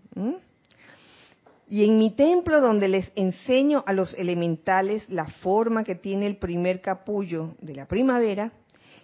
[1.68, 6.36] Y en mi templo donde les enseño a los elementales la forma que tiene el
[6.36, 8.52] primer capullo de la primavera,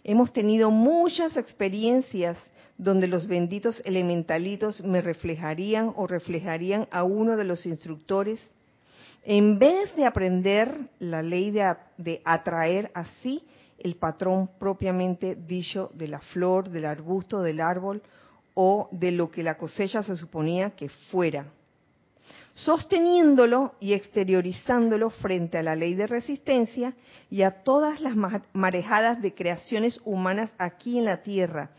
[0.05, 2.39] Hemos tenido muchas experiencias
[2.79, 8.41] donde los benditos elementalitos me reflejarían o reflejarían a uno de los instructores,
[9.25, 13.45] en vez de aprender la ley de, atraer así
[13.79, 18.01] el patrón propiamente dicho de la flor, del arbusto, del árbol
[18.61, 21.47] o de lo que la cosecha se suponía que fuera,
[22.55, 26.93] sosteniéndolo y exteriorizándolo frente a la ley de resistencia
[27.31, 28.17] y a todas las
[28.53, 31.71] marejadas de creaciones humanas aquí en la tierra,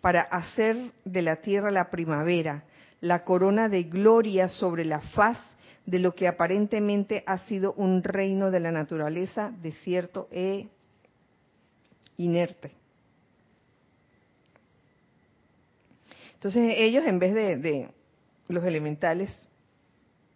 [0.00, 2.62] para hacer de la tierra la primavera,
[3.00, 5.38] la corona de gloria sobre la faz
[5.86, 10.68] de lo que aparentemente ha sido un reino de la naturaleza desierto e
[12.16, 12.70] inerte.
[16.38, 17.88] Entonces ellos en vez de,
[18.46, 19.48] los elementales,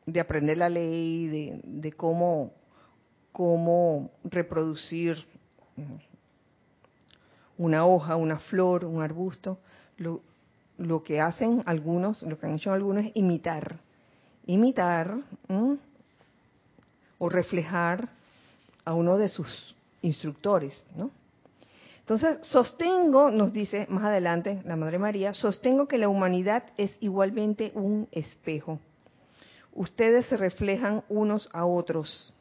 [0.04, 2.50] de aprender la ley, de, de cómo,
[3.30, 5.16] cómo reproducir
[7.56, 9.60] una hoja, una flor, un arbusto,
[9.96, 10.22] lo,
[10.76, 13.78] lo que hacen algunos, lo que han hecho algunos es imitar,
[14.46, 15.18] imitar
[17.18, 18.08] o reflejar
[18.84, 21.12] a uno de sus instructores, ¿no?
[22.02, 27.70] Entonces, sostengo, nos dice más adelante la Madre María, sostengo que la humanidad es igualmente
[27.76, 28.80] un espejo.
[29.72, 32.34] Ustedes se reflejan unos a otros,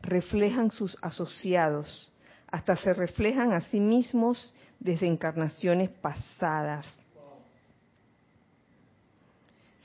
[0.00, 2.10] reflejan sus asociados,
[2.50, 6.86] hasta se reflejan a sí mismos desde encarnaciones pasadas.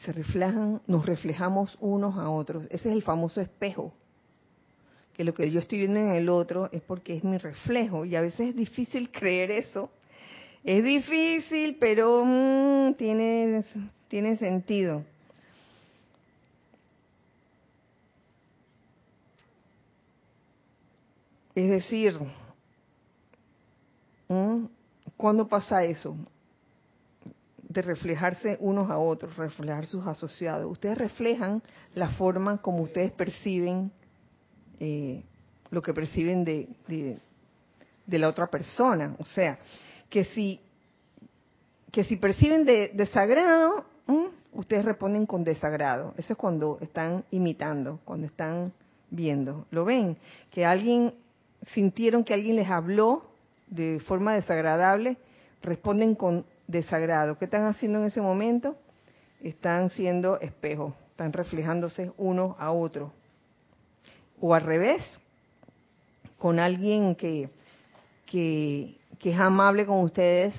[0.05, 2.63] Se reflejan, nos reflejamos unos a otros.
[2.69, 3.93] Ese es el famoso espejo.
[5.21, 8.05] Que lo que yo estoy viendo en el otro es porque es mi reflejo.
[8.05, 9.91] Y a veces es difícil creer eso.
[10.63, 13.63] Es difícil, pero mm, tiene,
[14.07, 15.03] tiene sentido.
[21.53, 22.17] Es decir,
[24.27, 24.65] ¿Mm?
[25.17, 26.17] ¿Cuándo pasa eso?
[27.61, 30.71] De reflejarse unos a otros, reflejar sus asociados.
[30.71, 31.61] Ustedes reflejan
[31.93, 33.91] la forma como ustedes perciben
[34.83, 35.21] eh,
[35.69, 39.15] lo que perciben de, de, la otra persona.
[39.19, 39.59] O sea,
[40.09, 40.59] que si,
[41.91, 43.85] que si perciben de, desagrado,
[44.53, 46.15] ustedes responden con desagrado.
[46.17, 48.73] Eso es cuando están imitando, cuando están
[49.11, 49.67] viendo.
[49.69, 50.17] ¿Lo ven?
[50.49, 51.13] Que alguien
[51.73, 53.29] sintieron que alguien les habló
[53.67, 55.17] de forma desagradable,
[55.61, 57.37] responden con desagrado.
[57.37, 58.75] ¿Qué están haciendo en ese momento?
[59.41, 63.13] Están siendo espejos, están reflejándose uno a otro.
[64.41, 65.01] O al revés,
[66.37, 67.49] con alguien que,
[68.25, 70.53] que, es amable con ustedes,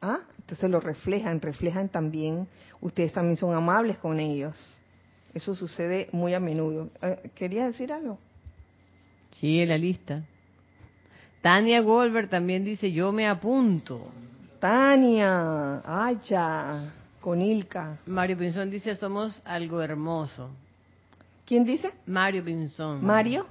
[0.00, 0.20] ¿ah?
[0.38, 2.48] entonces lo reflejan, reflejan también,
[2.80, 4.56] ustedes también son amables con ellos.
[5.34, 6.88] Eso sucede muy a menudo.
[7.02, 8.18] Eh, ¿Quería decir algo?
[9.32, 10.22] Sí, la lista.
[11.42, 14.10] Tania Goldberg también dice, yo me apunto.
[14.60, 17.98] Tania, Acha, con Ilka.
[18.06, 20.48] Mario Pinzón dice, somos algo hermoso.
[21.46, 21.90] ¿Quién dice?
[22.06, 23.04] Mario Pinzón.
[23.04, 23.46] ¿Mario?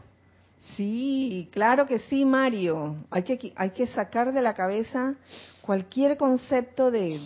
[0.76, 2.96] Sí, claro que sí, Mario.
[3.12, 5.16] Hay que, hay que sacar de la cabeza
[5.62, 7.20] cualquier concepto de,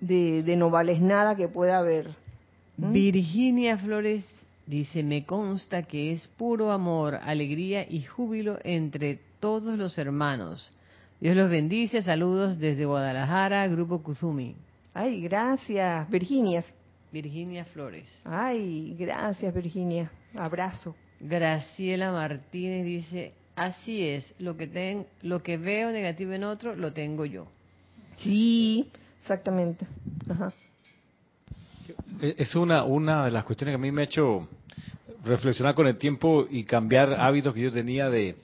[0.00, 2.08] de, de no vales nada que pueda haber.
[2.76, 2.92] ¿Mm?
[2.92, 4.24] Virginia Flores
[4.68, 10.70] Dice, me consta que es puro amor, alegría y júbilo entre todos los hermanos.
[11.20, 12.02] Dios los bendice.
[12.02, 14.54] Saludos desde Guadalajara, Grupo Kuzumi.
[14.92, 16.62] Ay, gracias, Virginia.
[17.12, 18.08] Virginia Flores.
[18.24, 20.10] Ay, gracias, Virginia.
[20.34, 20.94] Abrazo.
[21.20, 26.92] Graciela Martínez dice, así es, lo que, ten, lo que veo negativo en otro, lo
[26.92, 27.48] tengo yo.
[28.18, 28.90] Sí,
[29.22, 29.86] exactamente.
[30.28, 30.52] Ajá.
[32.20, 34.48] Es una, una de las cuestiones que a mí me ha hecho
[35.24, 38.36] reflexionar con el tiempo y cambiar hábitos que yo tenía de,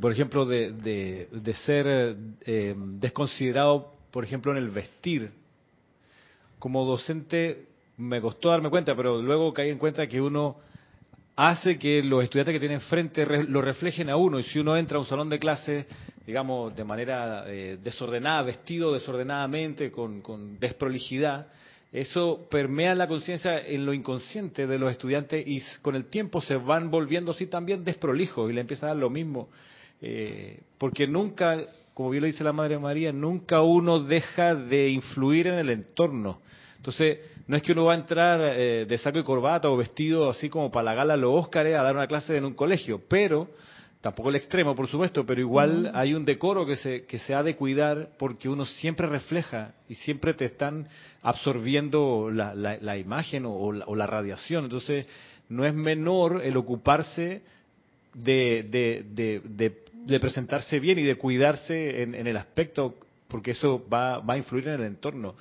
[0.00, 5.30] por ejemplo, de, de, ser eh, desconsiderado, por ejemplo, en el vestir.
[6.58, 7.66] Como docente
[7.98, 10.56] me costó darme cuenta, pero luego caí en cuenta que uno
[11.36, 14.38] hace que los estudiantes que tienen frente lo reflejen a uno.
[14.38, 15.86] Y si uno entra a un salón de clase,
[16.26, 21.48] digamos, de manera eh, desordenada, vestido desordenadamente, con, con desprolijidad,
[21.92, 26.56] eso permea la conciencia en lo inconsciente de los estudiantes y con el tiempo se
[26.56, 29.48] van volviendo así también desprolijos y le empieza a dar lo mismo.
[30.00, 31.58] Eh, porque nunca,
[31.98, 36.38] como bien lo dice la Madre María, nunca uno deja de influir en el entorno.
[36.76, 37.18] Entonces,
[37.48, 40.48] no es que uno va a entrar eh, de saco y corbata o vestido así
[40.48, 43.48] como para la gala los Óscares a dar una clase en un colegio, pero
[44.00, 47.42] tampoco el extremo, por supuesto, pero igual hay un decoro que se, que se ha
[47.42, 50.86] de cuidar porque uno siempre refleja y siempre te están
[51.22, 54.66] absorbiendo la, la, imagen o, la, radiación.
[54.66, 55.04] Entonces,
[55.48, 57.42] no es menor el ocuparse
[58.14, 59.87] de, de, de
[60.20, 62.94] presentarse bien y de cuidarse en, el aspecto,
[63.28, 65.34] porque eso va, va a influir en el entorno.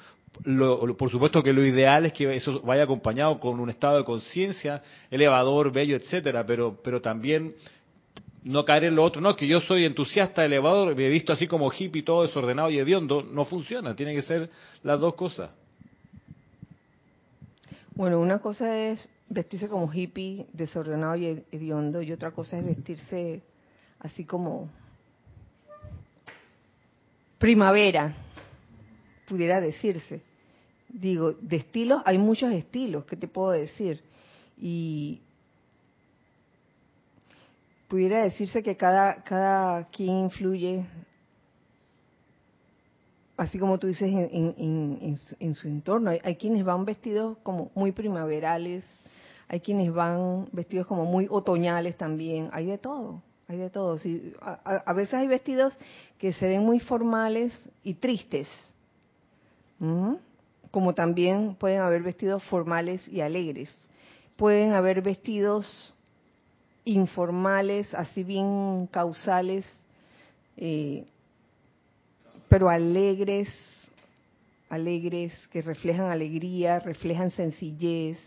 [0.98, 4.82] por supuesto que lo ideal es que eso vaya acompañado con un estado de conciencia
[5.10, 7.54] elevador, bello, etcétera, pero, pero también
[8.48, 11.48] no caer en lo otro, no, que yo soy entusiasta, elevador, me he visto así
[11.48, 14.50] como hippie, todo desordenado y hediondo, no funciona, tiene que ser
[14.84, 15.52] las dos cosas.
[17.94, 23.42] Bueno, una cosa es vestirse como hippie, desordenado y hediondo, y otra cosa es vestirse
[24.00, 24.70] así como
[27.38, 28.16] primavera,
[29.28, 30.22] pudiera decirse.
[30.90, 34.02] Digo, de estilos, hay muchos estilos, ¿qué te puedo decir?
[34.58, 35.22] Y
[37.88, 40.86] pudiera decirse que cada, cada quien influye,
[43.36, 45.18] así como tú dices, en,
[45.56, 46.12] su, entorno.
[46.24, 48.86] Hay, quienes van vestidos como muy primaverales,
[49.48, 53.98] hay quienes van vestidos como muy otoñales también, hay de todo, hay de todo.
[54.42, 55.78] a, veces hay vestidos
[56.18, 58.48] que se ven muy formales y tristes,
[60.72, 63.74] como también pueden haber vestidos formales y alegres.
[64.36, 65.94] Pueden haber vestidos
[66.84, 69.66] informales, así bien causales,
[70.58, 71.06] eh,
[72.50, 73.50] pero alegres,
[74.70, 78.20] alegres, que reflejan alegría, reflejan sencillez,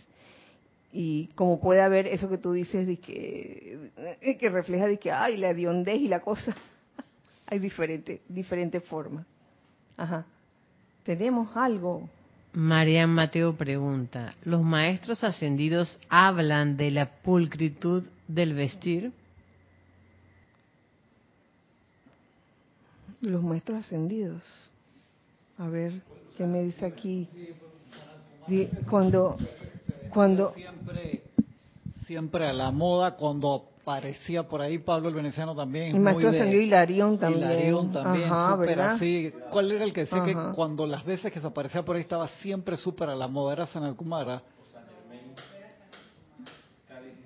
[0.93, 5.13] y como puede haber eso que tú dices de que, eh, que refleja de que,
[5.13, 6.55] ay, la hediondez y la cosa,
[7.47, 9.27] hay diferentes diferente formas.
[9.97, 10.25] Ajá.
[11.05, 12.09] Tenemos algo.
[12.53, 19.13] Marian Mateo pregunta, ¿los maestros ascendidos hablan de la pulcritud del vestir?
[23.21, 24.43] Los maestros ascendidos.
[25.59, 25.93] A ver,
[26.37, 27.29] ¿qué me dice aquí?
[28.89, 29.37] Cuando,
[30.11, 31.23] cuando siempre,
[32.07, 35.97] siempre a la moda cuando aparecía por ahí Pablo el Veneciano también.
[35.97, 37.45] El maestro ascendido Hilarión también.
[37.45, 39.33] Hilarión también, súper así.
[39.51, 42.29] ¿Cuál era el que decía que cuando las veces que se aparecía por ahí estaba
[42.29, 43.55] siempre súper a la moda?
[43.55, 44.43] Era San Alcumara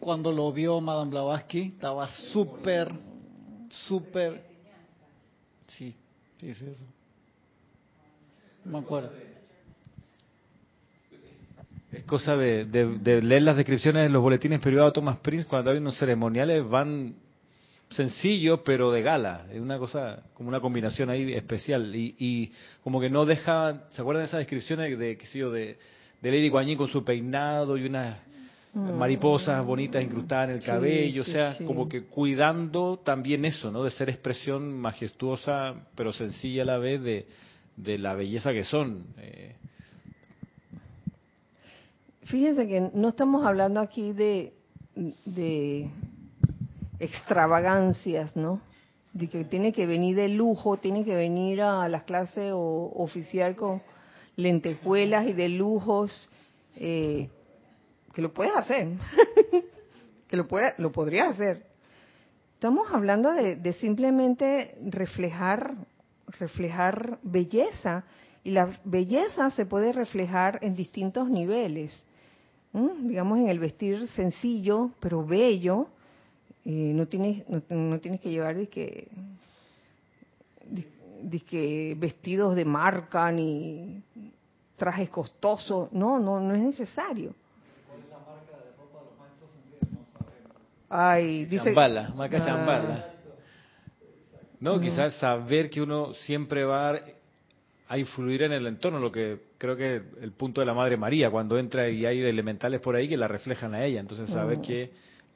[0.05, 2.93] cuando lo vio Madame Blavatsky, estaba súper,
[3.71, 4.45] súper...
[5.67, 5.97] Sí,
[6.39, 6.85] sí, es eso.
[8.67, 9.11] No me acuerdo.
[12.07, 12.67] Cosa de,
[13.23, 17.15] leer las descripciones de los boletines privados de Thomas Prince cuando hay unos ceremoniales, van
[17.91, 19.47] sencillos pero de gala.
[19.53, 21.95] Es una cosa, como una combinación ahí especial.
[21.95, 22.53] Y,
[22.83, 25.79] como que no deja, ¿se acuerdan de esas descripciones de, qué sé yo, de,
[26.21, 28.19] de Lady Guanyin con su peinado y unas
[28.75, 28.99] Mm.
[28.99, 33.85] mariposas bonitas incrustadas en el cabello, o sea, como que cuidando también eso, ¿no?
[33.85, 39.05] De ser expresión majestuosa, pero sencilla a la vez de, la belleza que son.
[39.19, 39.55] Eh.
[42.25, 44.55] Fíjense que no estamos hablando aquí de,
[45.25, 45.91] de
[46.99, 48.61] extravagancias, ¿no?
[49.13, 53.57] De que tiene que venir de lujo, tiene que venir a las clases o oficial
[53.57, 53.83] con
[54.37, 56.31] lentejuelas y de lujos.
[56.77, 57.29] Eh,
[58.15, 58.89] que lo puedes hacer,
[60.29, 61.67] que lo, puede, lo podrías hacer.
[62.55, 65.75] Estamos hablando de, simplemente reflejar,
[66.39, 68.05] reflejar belleza,
[68.45, 71.93] y la belleza se puede reflejar en distintos niveles.
[72.75, 75.87] Digamos, en el vestir sencillo, pero bello,
[76.65, 79.09] eh, no, tienes, no, tienes que llevar de que,
[81.23, 84.03] de que vestidos de marca ni
[84.77, 87.33] trajes costosos, no, no, no es necesario.
[90.89, 91.67] Ay, dice...
[91.67, 92.45] Chambala, marca ah.
[92.45, 93.05] chambala.
[94.59, 96.99] No, quizás saber que uno siempre va
[97.89, 100.97] a influir en el entorno, lo que creo que es el punto de la Madre
[100.97, 104.01] María, cuando entra y hay elementales por ahí que la reflejan a ella.
[104.01, 104.63] Entonces saber mm.
[104.63, 104.91] que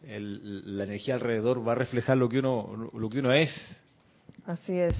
[0.06, 3.50] la energía alrededor va a reflejar lo que uno lo que uno es.
[4.46, 4.94] Así es.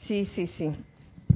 [0.00, 0.70] Sí, sí, sí.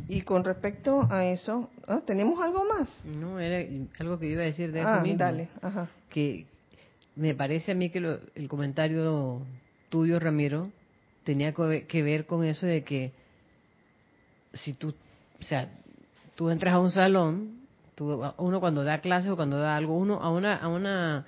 [0.08, 2.00] Y con respecto a eso, ¿ah?
[2.06, 2.88] ¿tenemos algo más?
[3.04, 3.66] No, era
[3.98, 5.18] algo que iba a decir de eso ah, mismo.
[5.18, 5.88] Dale, ajá.
[6.10, 6.46] Que,
[7.16, 9.40] me parece a mí que el comentario
[9.88, 10.70] tuyo, Ramiro,
[11.24, 13.12] tenía que ver con eso de que
[14.52, 14.94] si tú,
[15.40, 15.68] o sea,
[16.34, 17.60] tú entras a un salón,
[18.38, 21.26] uno cuando da clases o cuando da algo, uno a una, a una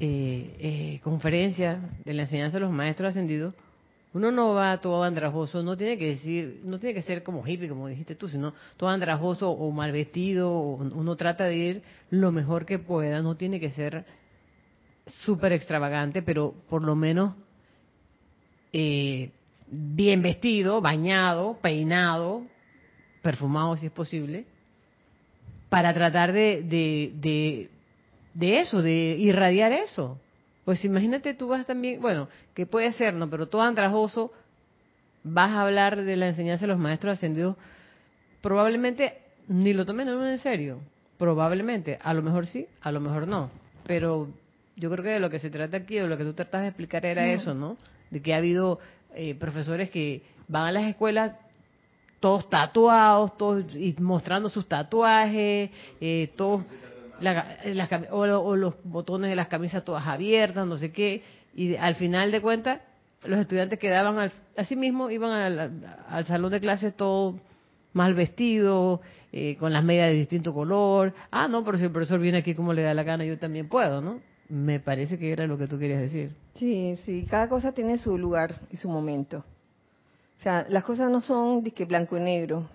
[0.00, 3.54] eh, eh, conferencia de la enseñanza de los maestros ascendidos,
[4.12, 7.68] uno no va todo andrajoso, no tiene que decir, no tiene que ser como hippie,
[7.68, 12.64] como dijiste tú, sino todo andrajoso o mal vestido, uno trata de ir lo mejor
[12.64, 14.04] que pueda, no tiene que ser
[15.24, 17.34] súper extravagante, pero por lo menos
[18.72, 19.30] eh,
[19.66, 22.42] bien vestido, bañado, peinado,
[23.22, 24.44] perfumado si es posible,
[25.68, 27.70] para tratar de, de,
[28.34, 30.20] de, eso, de irradiar eso.
[30.64, 33.28] Pues imagínate, tú vas también, bueno, que puede ser, ¿no?
[33.28, 34.32] Pero todo andrajoso,
[35.22, 37.56] vas a hablar de la enseñanza de los maestros ascendidos,
[38.40, 40.80] probablemente ni lo tomen en serio.
[41.18, 41.98] Probablemente.
[42.02, 43.50] A lo mejor sí, a lo mejor no.
[43.86, 44.28] Pero
[44.76, 46.68] yo creo que de lo que se trata aquí, o lo que tú tratas de
[46.68, 47.76] explicar era eso, ¿no?
[48.10, 48.80] De que ha habido
[49.14, 51.32] eh, profesores que van a las escuelas
[52.20, 56.62] todos tatuados, todos y mostrando sus tatuajes, eh, todos
[58.10, 61.22] o, los botones de las camisas todas abiertas, no sé qué,
[61.54, 62.80] y al final de cuentas
[63.24, 65.30] los estudiantes quedaban al, así mismo, iban
[66.08, 67.38] al, salón de clases todo
[67.92, 69.00] mal vestidos,
[69.32, 71.14] eh, con las medias de distinto color.
[71.30, 73.68] Ah, no, pero si el profesor viene aquí como le da la gana, yo también
[73.68, 74.20] puedo, ¿no?
[74.48, 76.34] Me parece que era lo que tú querías decir.
[76.56, 79.44] Sí, sí, cada cosa tiene su lugar y su momento.
[80.38, 82.68] O sea, las cosas no son de que blanco y negro.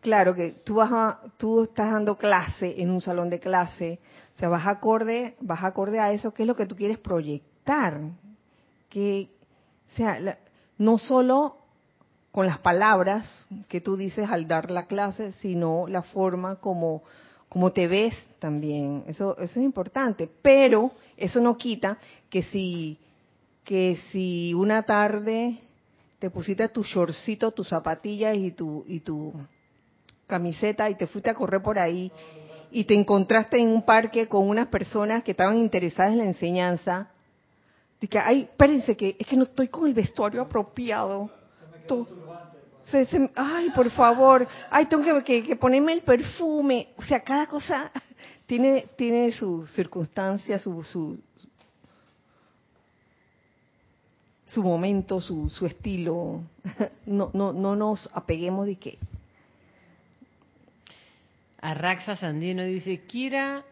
[0.00, 4.00] Claro que tú vas a, tú estás dando clase en un salón de clase,
[4.34, 8.00] o sea, vas acorde, vas acorde a eso, ¿qué es lo que tú quieres proyectar?
[8.88, 9.28] Que,
[9.92, 10.38] o sea,
[10.78, 11.58] no solo
[12.32, 17.02] con las palabras que tú dices al dar la clase, sino la forma como,
[17.52, 19.04] como te ves también.
[19.06, 20.26] Eso, eso es importante.
[20.40, 21.98] Pero eso no quita
[22.30, 22.98] que si,
[23.62, 25.58] que si una tarde
[26.18, 29.34] te pusiste tu shortcito, tus zapatillas y tu, y tu
[30.26, 32.10] camiseta y te fuiste a correr por ahí
[32.70, 37.10] y te encontraste en un parque con unas personas que estaban interesadas en la enseñanza,
[38.00, 41.30] que, ay, espérense, que es que no estoy con el vestuario apropiado
[43.34, 46.88] ay, por favor, ay, tengo que, ponerme el perfume.
[46.96, 47.90] O sea, cada cosa
[48.46, 51.18] tiene, tiene su circunstancia, su, su,
[54.44, 56.42] su momento, su, su estilo.
[57.04, 58.98] No, no, no nos apeguemos de que.
[61.60, 63.64] Arraxa Sandino dice, Kira.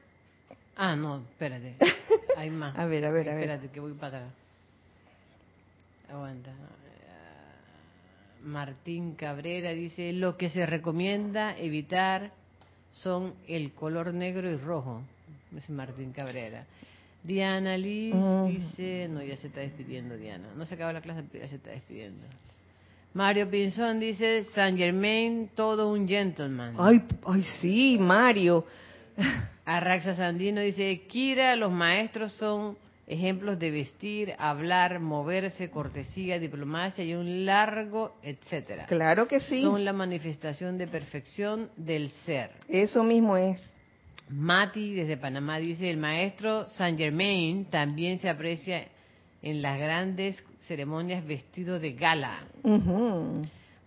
[0.76, 1.76] Ah, no, espérate.
[2.36, 2.76] Hay más.
[2.76, 3.44] a ver, a ver, a ver.
[3.44, 4.34] Espérate, que voy para atrás.
[6.10, 6.50] Aguanta.
[8.42, 12.32] Martín Cabrera dice, lo que se recomienda evitar
[12.92, 15.02] son el color negro y rojo.
[15.56, 16.66] Es Martín Cabrera.
[17.22, 18.46] Diana Liz mm.
[18.46, 20.48] dice, no, ya se está despidiendo Diana.
[20.56, 22.22] No se acaba la clase, ya se está despidiendo.
[23.12, 26.74] Mario Pinzón dice, San Germain, todo un gentleman.
[26.78, 28.64] Ay, ay sí, Mario.
[29.64, 32.76] Arraxa Sandino dice, Kira, los maestros son
[33.10, 38.86] ejemplos de vestir, hablar, moverse, cortesía, diplomacia y un largo etcétera.
[38.86, 39.62] Claro que sí.
[39.62, 42.52] Son la manifestación de perfección del ser.
[42.68, 43.60] Eso mismo es.
[44.28, 48.86] Mati desde Panamá dice, el maestro Saint Germain también se aprecia
[49.42, 52.44] en las grandes ceremonias vestido de gala.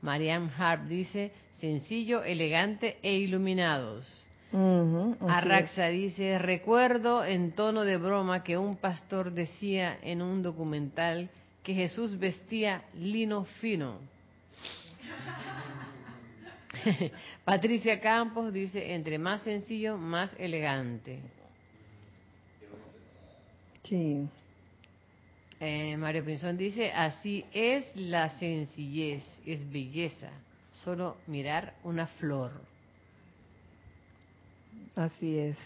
[0.01, 4.22] Marianne Harp dice, sencillo, elegante e iluminados.
[5.27, 11.31] Arraxa dice, recuerdo en tono de broma que un pastor decía en un documental
[11.63, 13.97] que Jesús vestía lino fino.
[17.45, 21.19] Patricia Campos dice, entre más sencillo, más elegante.
[23.81, 24.27] Sí.
[25.59, 30.29] Eh, Mario Pinzón dice, así es la sencillez, es belleza,
[30.83, 32.72] solo mirar una flor.
[34.95, 35.57] Así es.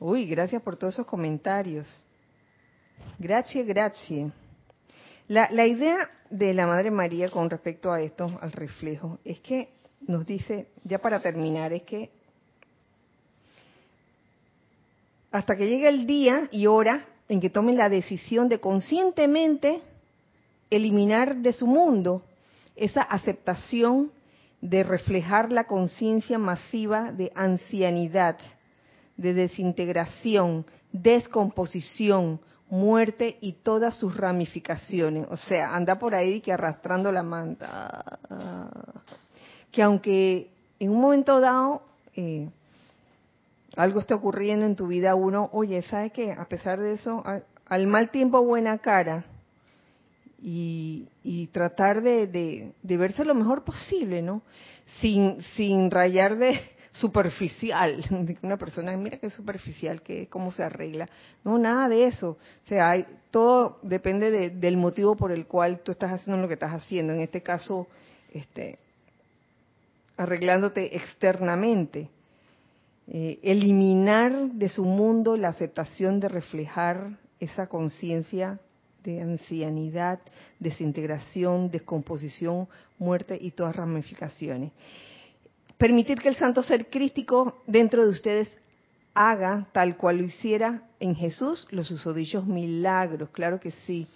[0.00, 1.88] Uy, gracias por todos esos comentarios.
[3.18, 4.32] Gracias, gracias.
[5.28, 9.68] La, la idea de la Madre María con respecto a esto, al reflejo, es que
[10.06, 12.10] nos dice, ya para terminar, es que
[15.30, 19.80] hasta que llegue el día y hora en que tomen la decisión de conscientemente
[20.70, 22.22] eliminar de su mundo
[22.76, 24.12] esa aceptación
[24.64, 28.38] de reflejar la conciencia masiva de ancianidad,
[29.18, 32.40] de desintegración, descomposición,
[32.70, 35.26] muerte y todas sus ramificaciones.
[35.28, 38.18] O sea, anda por ahí que arrastrando la manta.
[39.70, 41.82] Que aunque en un momento dado
[42.16, 42.48] eh,
[43.76, 46.32] algo esté ocurriendo en tu vida, uno, oye, ¿sabe qué?
[46.32, 47.22] A pesar de eso,
[47.66, 49.26] al mal tiempo buena cara
[50.42, 54.42] y, tratar de, verse lo mejor posible, ¿no?
[55.00, 56.60] Sin, sin rayar de
[56.92, 58.04] superficial,
[58.42, 61.08] una persona, mira qué superficial, que cómo se arregla.
[61.44, 62.30] No, nada de eso.
[62.64, 66.54] O sea, hay, todo depende del motivo por el cual tú estás haciendo lo que
[66.54, 67.12] estás haciendo.
[67.12, 67.86] En este caso,
[68.32, 68.78] este,
[70.16, 72.08] arreglándote externamente.
[73.06, 78.60] Eh, eliminar de su mundo la aceptación de reflejar esa conciencia
[79.04, 80.18] de ancianidad,
[80.58, 84.72] desintegración, descomposición, muerte y todas ramificaciones.
[85.78, 88.56] Permitir que el santo ser crístico dentro de ustedes
[89.14, 94.08] haga tal cual lo hiciera en Jesús los usodichos milagros, claro que sí.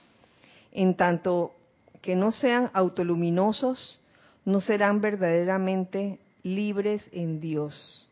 [0.72, 1.54] En tanto
[2.00, 4.00] que no sean autoluminosos,
[4.44, 8.08] no serán verdaderamente libres en Dios.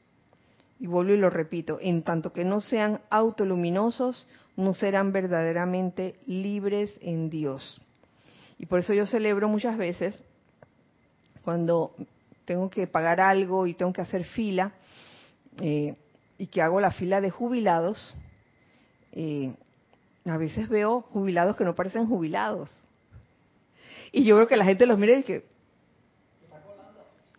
[0.79, 4.27] Y vuelvo y lo repito, en tanto que no sean autoluminosos,
[4.57, 7.81] no serán verdaderamente libres en Dios.
[8.59, 10.23] Y por eso yo celebro muchas veces
[11.43, 11.95] cuando
[12.45, 14.73] tengo que pagar algo y tengo que hacer fila,
[15.61, 15.95] eh,
[16.39, 18.15] y que hago la fila de jubilados,
[19.13, 19.55] eh,
[20.25, 22.71] a veces veo jubilados que no parecen jubilados.
[24.13, 25.45] Y yo veo que la gente los mira y que,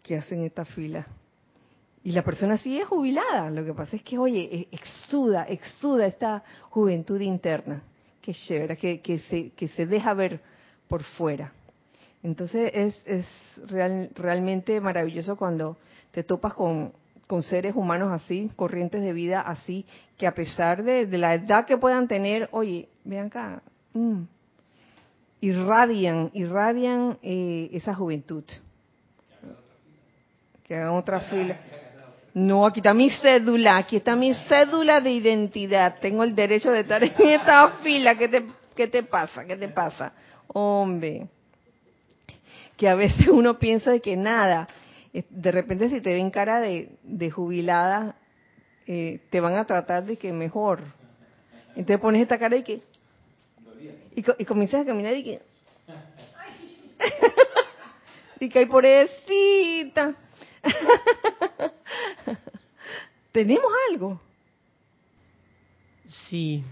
[0.03, 1.07] ¿qué hacen esta fila?
[2.07, 3.49] Y la persona sí es jubilada.
[3.49, 7.83] Lo que pasa es que, oye, e, exuda, exuda esta juventud interna.
[8.21, 10.39] Qué chévere, que, que, se, que se deja ver
[10.87, 11.51] por fuera.
[12.23, 13.27] Entonces es, es
[13.67, 15.75] realmente maravilloso cuando
[16.11, 16.93] te topas con,
[17.27, 19.85] con, seres humanos así, corrientes de vida así,
[20.17, 24.21] que a pesar de, la edad que puedan tener, oye, vean acá, mm,
[25.41, 28.45] irradian, irradian eh, esa juventud.
[30.63, 31.59] Que hagan otra fila.
[32.37, 35.97] No, aquí está mi cédula, aquí está mi cédula de identidad.
[35.99, 38.15] Tengo el derecho de estar en esta fila.
[38.15, 39.43] ¿Qué te, qué te pasa?
[39.43, 40.13] ¿Qué te pasa?
[40.45, 41.29] Hombre,
[42.77, 44.67] que a veces uno piensa de que nada,
[45.11, 48.17] de repente si te ven cara de, jubilada,
[48.85, 50.81] eh, te van a tratar de que mejor.
[51.69, 52.83] Entonces pones esta cara y que...
[54.15, 55.41] Y, comienzas a caminar y que...
[58.41, 60.13] y que hay pobrecita.
[63.31, 64.21] ¿Tenemos algo?
[66.29, 66.63] Sí.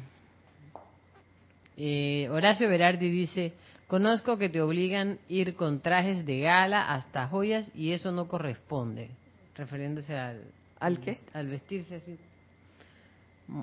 [1.78, 3.54] Eh, Horacio Berardi dice,
[3.88, 9.10] conozco que te obligan ir con trajes de gala hasta joyas y eso no corresponde,
[9.56, 10.44] refiriéndose al...
[10.80, 11.20] ¿Al qué?
[11.34, 12.18] Al vestirse así.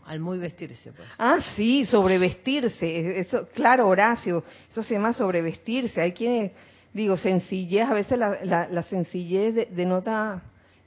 [0.06, 1.08] Al muy vestirse, pues.
[1.18, 3.20] Ah, sí, sobrevestirse.
[3.20, 6.00] Eso, claro, Horacio, eso se llama sobrevestirse.
[6.00, 6.52] Hay quienes,
[6.92, 10.42] digo, sencillez, a veces la, la, sencillez denota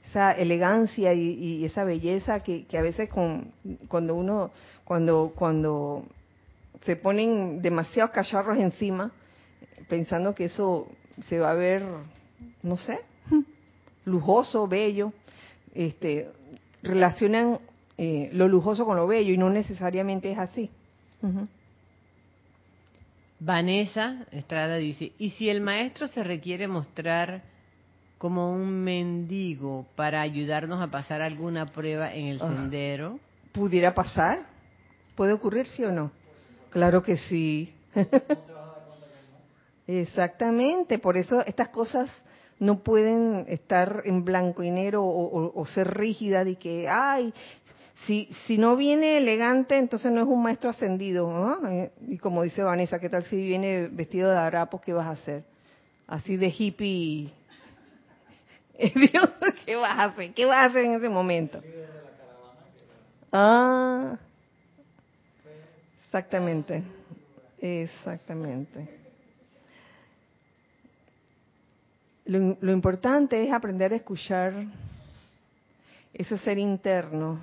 [0.08, 3.52] esa elegancia y, esa belleza que, que, a veces con,
[3.88, 4.50] cuando uno,
[4.84, 6.04] cuando, cuando
[6.84, 9.12] se ponen demasiados cacharros encima,
[9.88, 10.88] pensando que eso
[11.28, 11.82] se va a ver,
[12.62, 13.00] no sé,
[14.04, 15.12] lujoso, bello,
[15.74, 16.30] este,
[16.82, 17.58] relacionan
[17.98, 20.70] eh, lo lujoso con lo bello y no necesariamente es así.
[23.40, 27.42] Vanessa Estrada dice, ¿y si el maestro se requiere mostrar
[28.18, 33.18] como un mendigo para ayudarnos a pasar alguna prueba en el sendero?
[33.52, 34.46] ¿Pudiera pasar?
[35.14, 36.10] ¿Puede ocurrir, sí o no?
[36.70, 37.72] Claro que sí.
[39.86, 42.10] Exactamente, por eso estas cosas
[42.58, 47.32] no pueden estar en blanco y negro o, ser rígidas y que, ay,
[48.06, 51.30] si, si no viene elegante, entonces no es un maestro ascendido.
[51.68, 54.80] Eh, y como dice Vanessa, ¿qué tal si viene vestido de harapos?
[54.80, 55.44] ¿Qué vas a hacer?
[56.06, 57.30] Así de hippie.
[58.94, 59.30] Dios,
[59.64, 60.34] ¿qué vas a hacer?
[60.34, 61.62] ¿Qué vas a hacer en ese momento?
[63.32, 64.18] Ah,
[66.04, 66.82] exactamente,
[67.58, 68.88] exactamente.
[72.26, 74.52] Lo, importante es aprender a escuchar
[76.12, 77.38] ese ser interno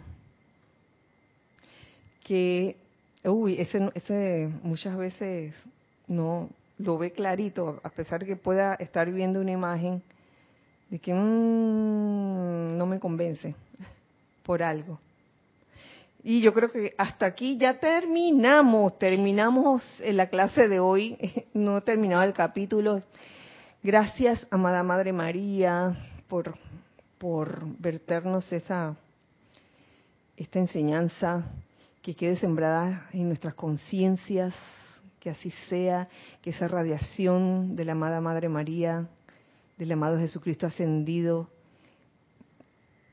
[2.23, 2.75] que,
[3.23, 5.55] uy, ese, ese muchas veces
[6.07, 10.03] no lo ve clarito, a pesar que pueda estar viendo una imagen
[10.93, 13.55] de que mmm, no me convence
[14.43, 14.99] por algo.
[16.23, 21.17] Y yo creo que hasta aquí ya terminamos, terminamos en la clase de hoy,
[21.55, 23.01] no he terminado el capítulo.
[23.81, 25.97] Gracias, amada Madre María,
[26.27, 26.59] por,
[27.17, 28.95] por verternos esa,
[30.37, 31.43] esta enseñanza
[32.03, 34.53] que quede sembrada en nuestras conciencias,
[35.19, 36.07] que así sea,
[36.43, 39.07] que esa radiación de la amada Madre María,
[39.77, 41.49] del amado Jesucristo ascendido,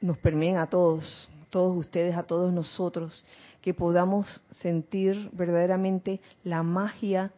[0.01, 3.24] nos permeen a todos, todos ustedes, a todos nosotros,
[3.61, 7.32] que podamos sentir verdaderamente la magia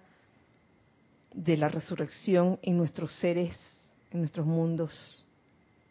[1.35, 3.57] de la resurrección en nuestros seres,
[4.11, 5.24] en nuestros mundos,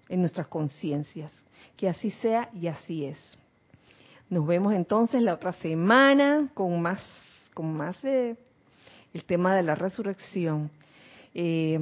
[0.07, 1.31] en nuestras conciencias.
[1.75, 3.17] Que así sea y así es.
[4.29, 7.03] Nos vemos entonces la otra semana con más,
[7.53, 8.37] con más de
[9.13, 10.71] el tema de la resurrección.
[11.33, 11.79] Eh,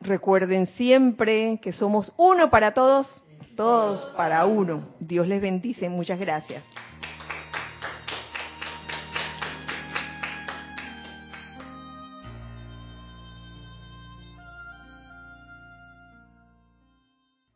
[0.00, 3.06] recuerden siempre que somos uno para todos,
[3.56, 4.88] todos para uno.
[5.00, 5.88] Dios les bendice.
[5.88, 6.62] Muchas gracias.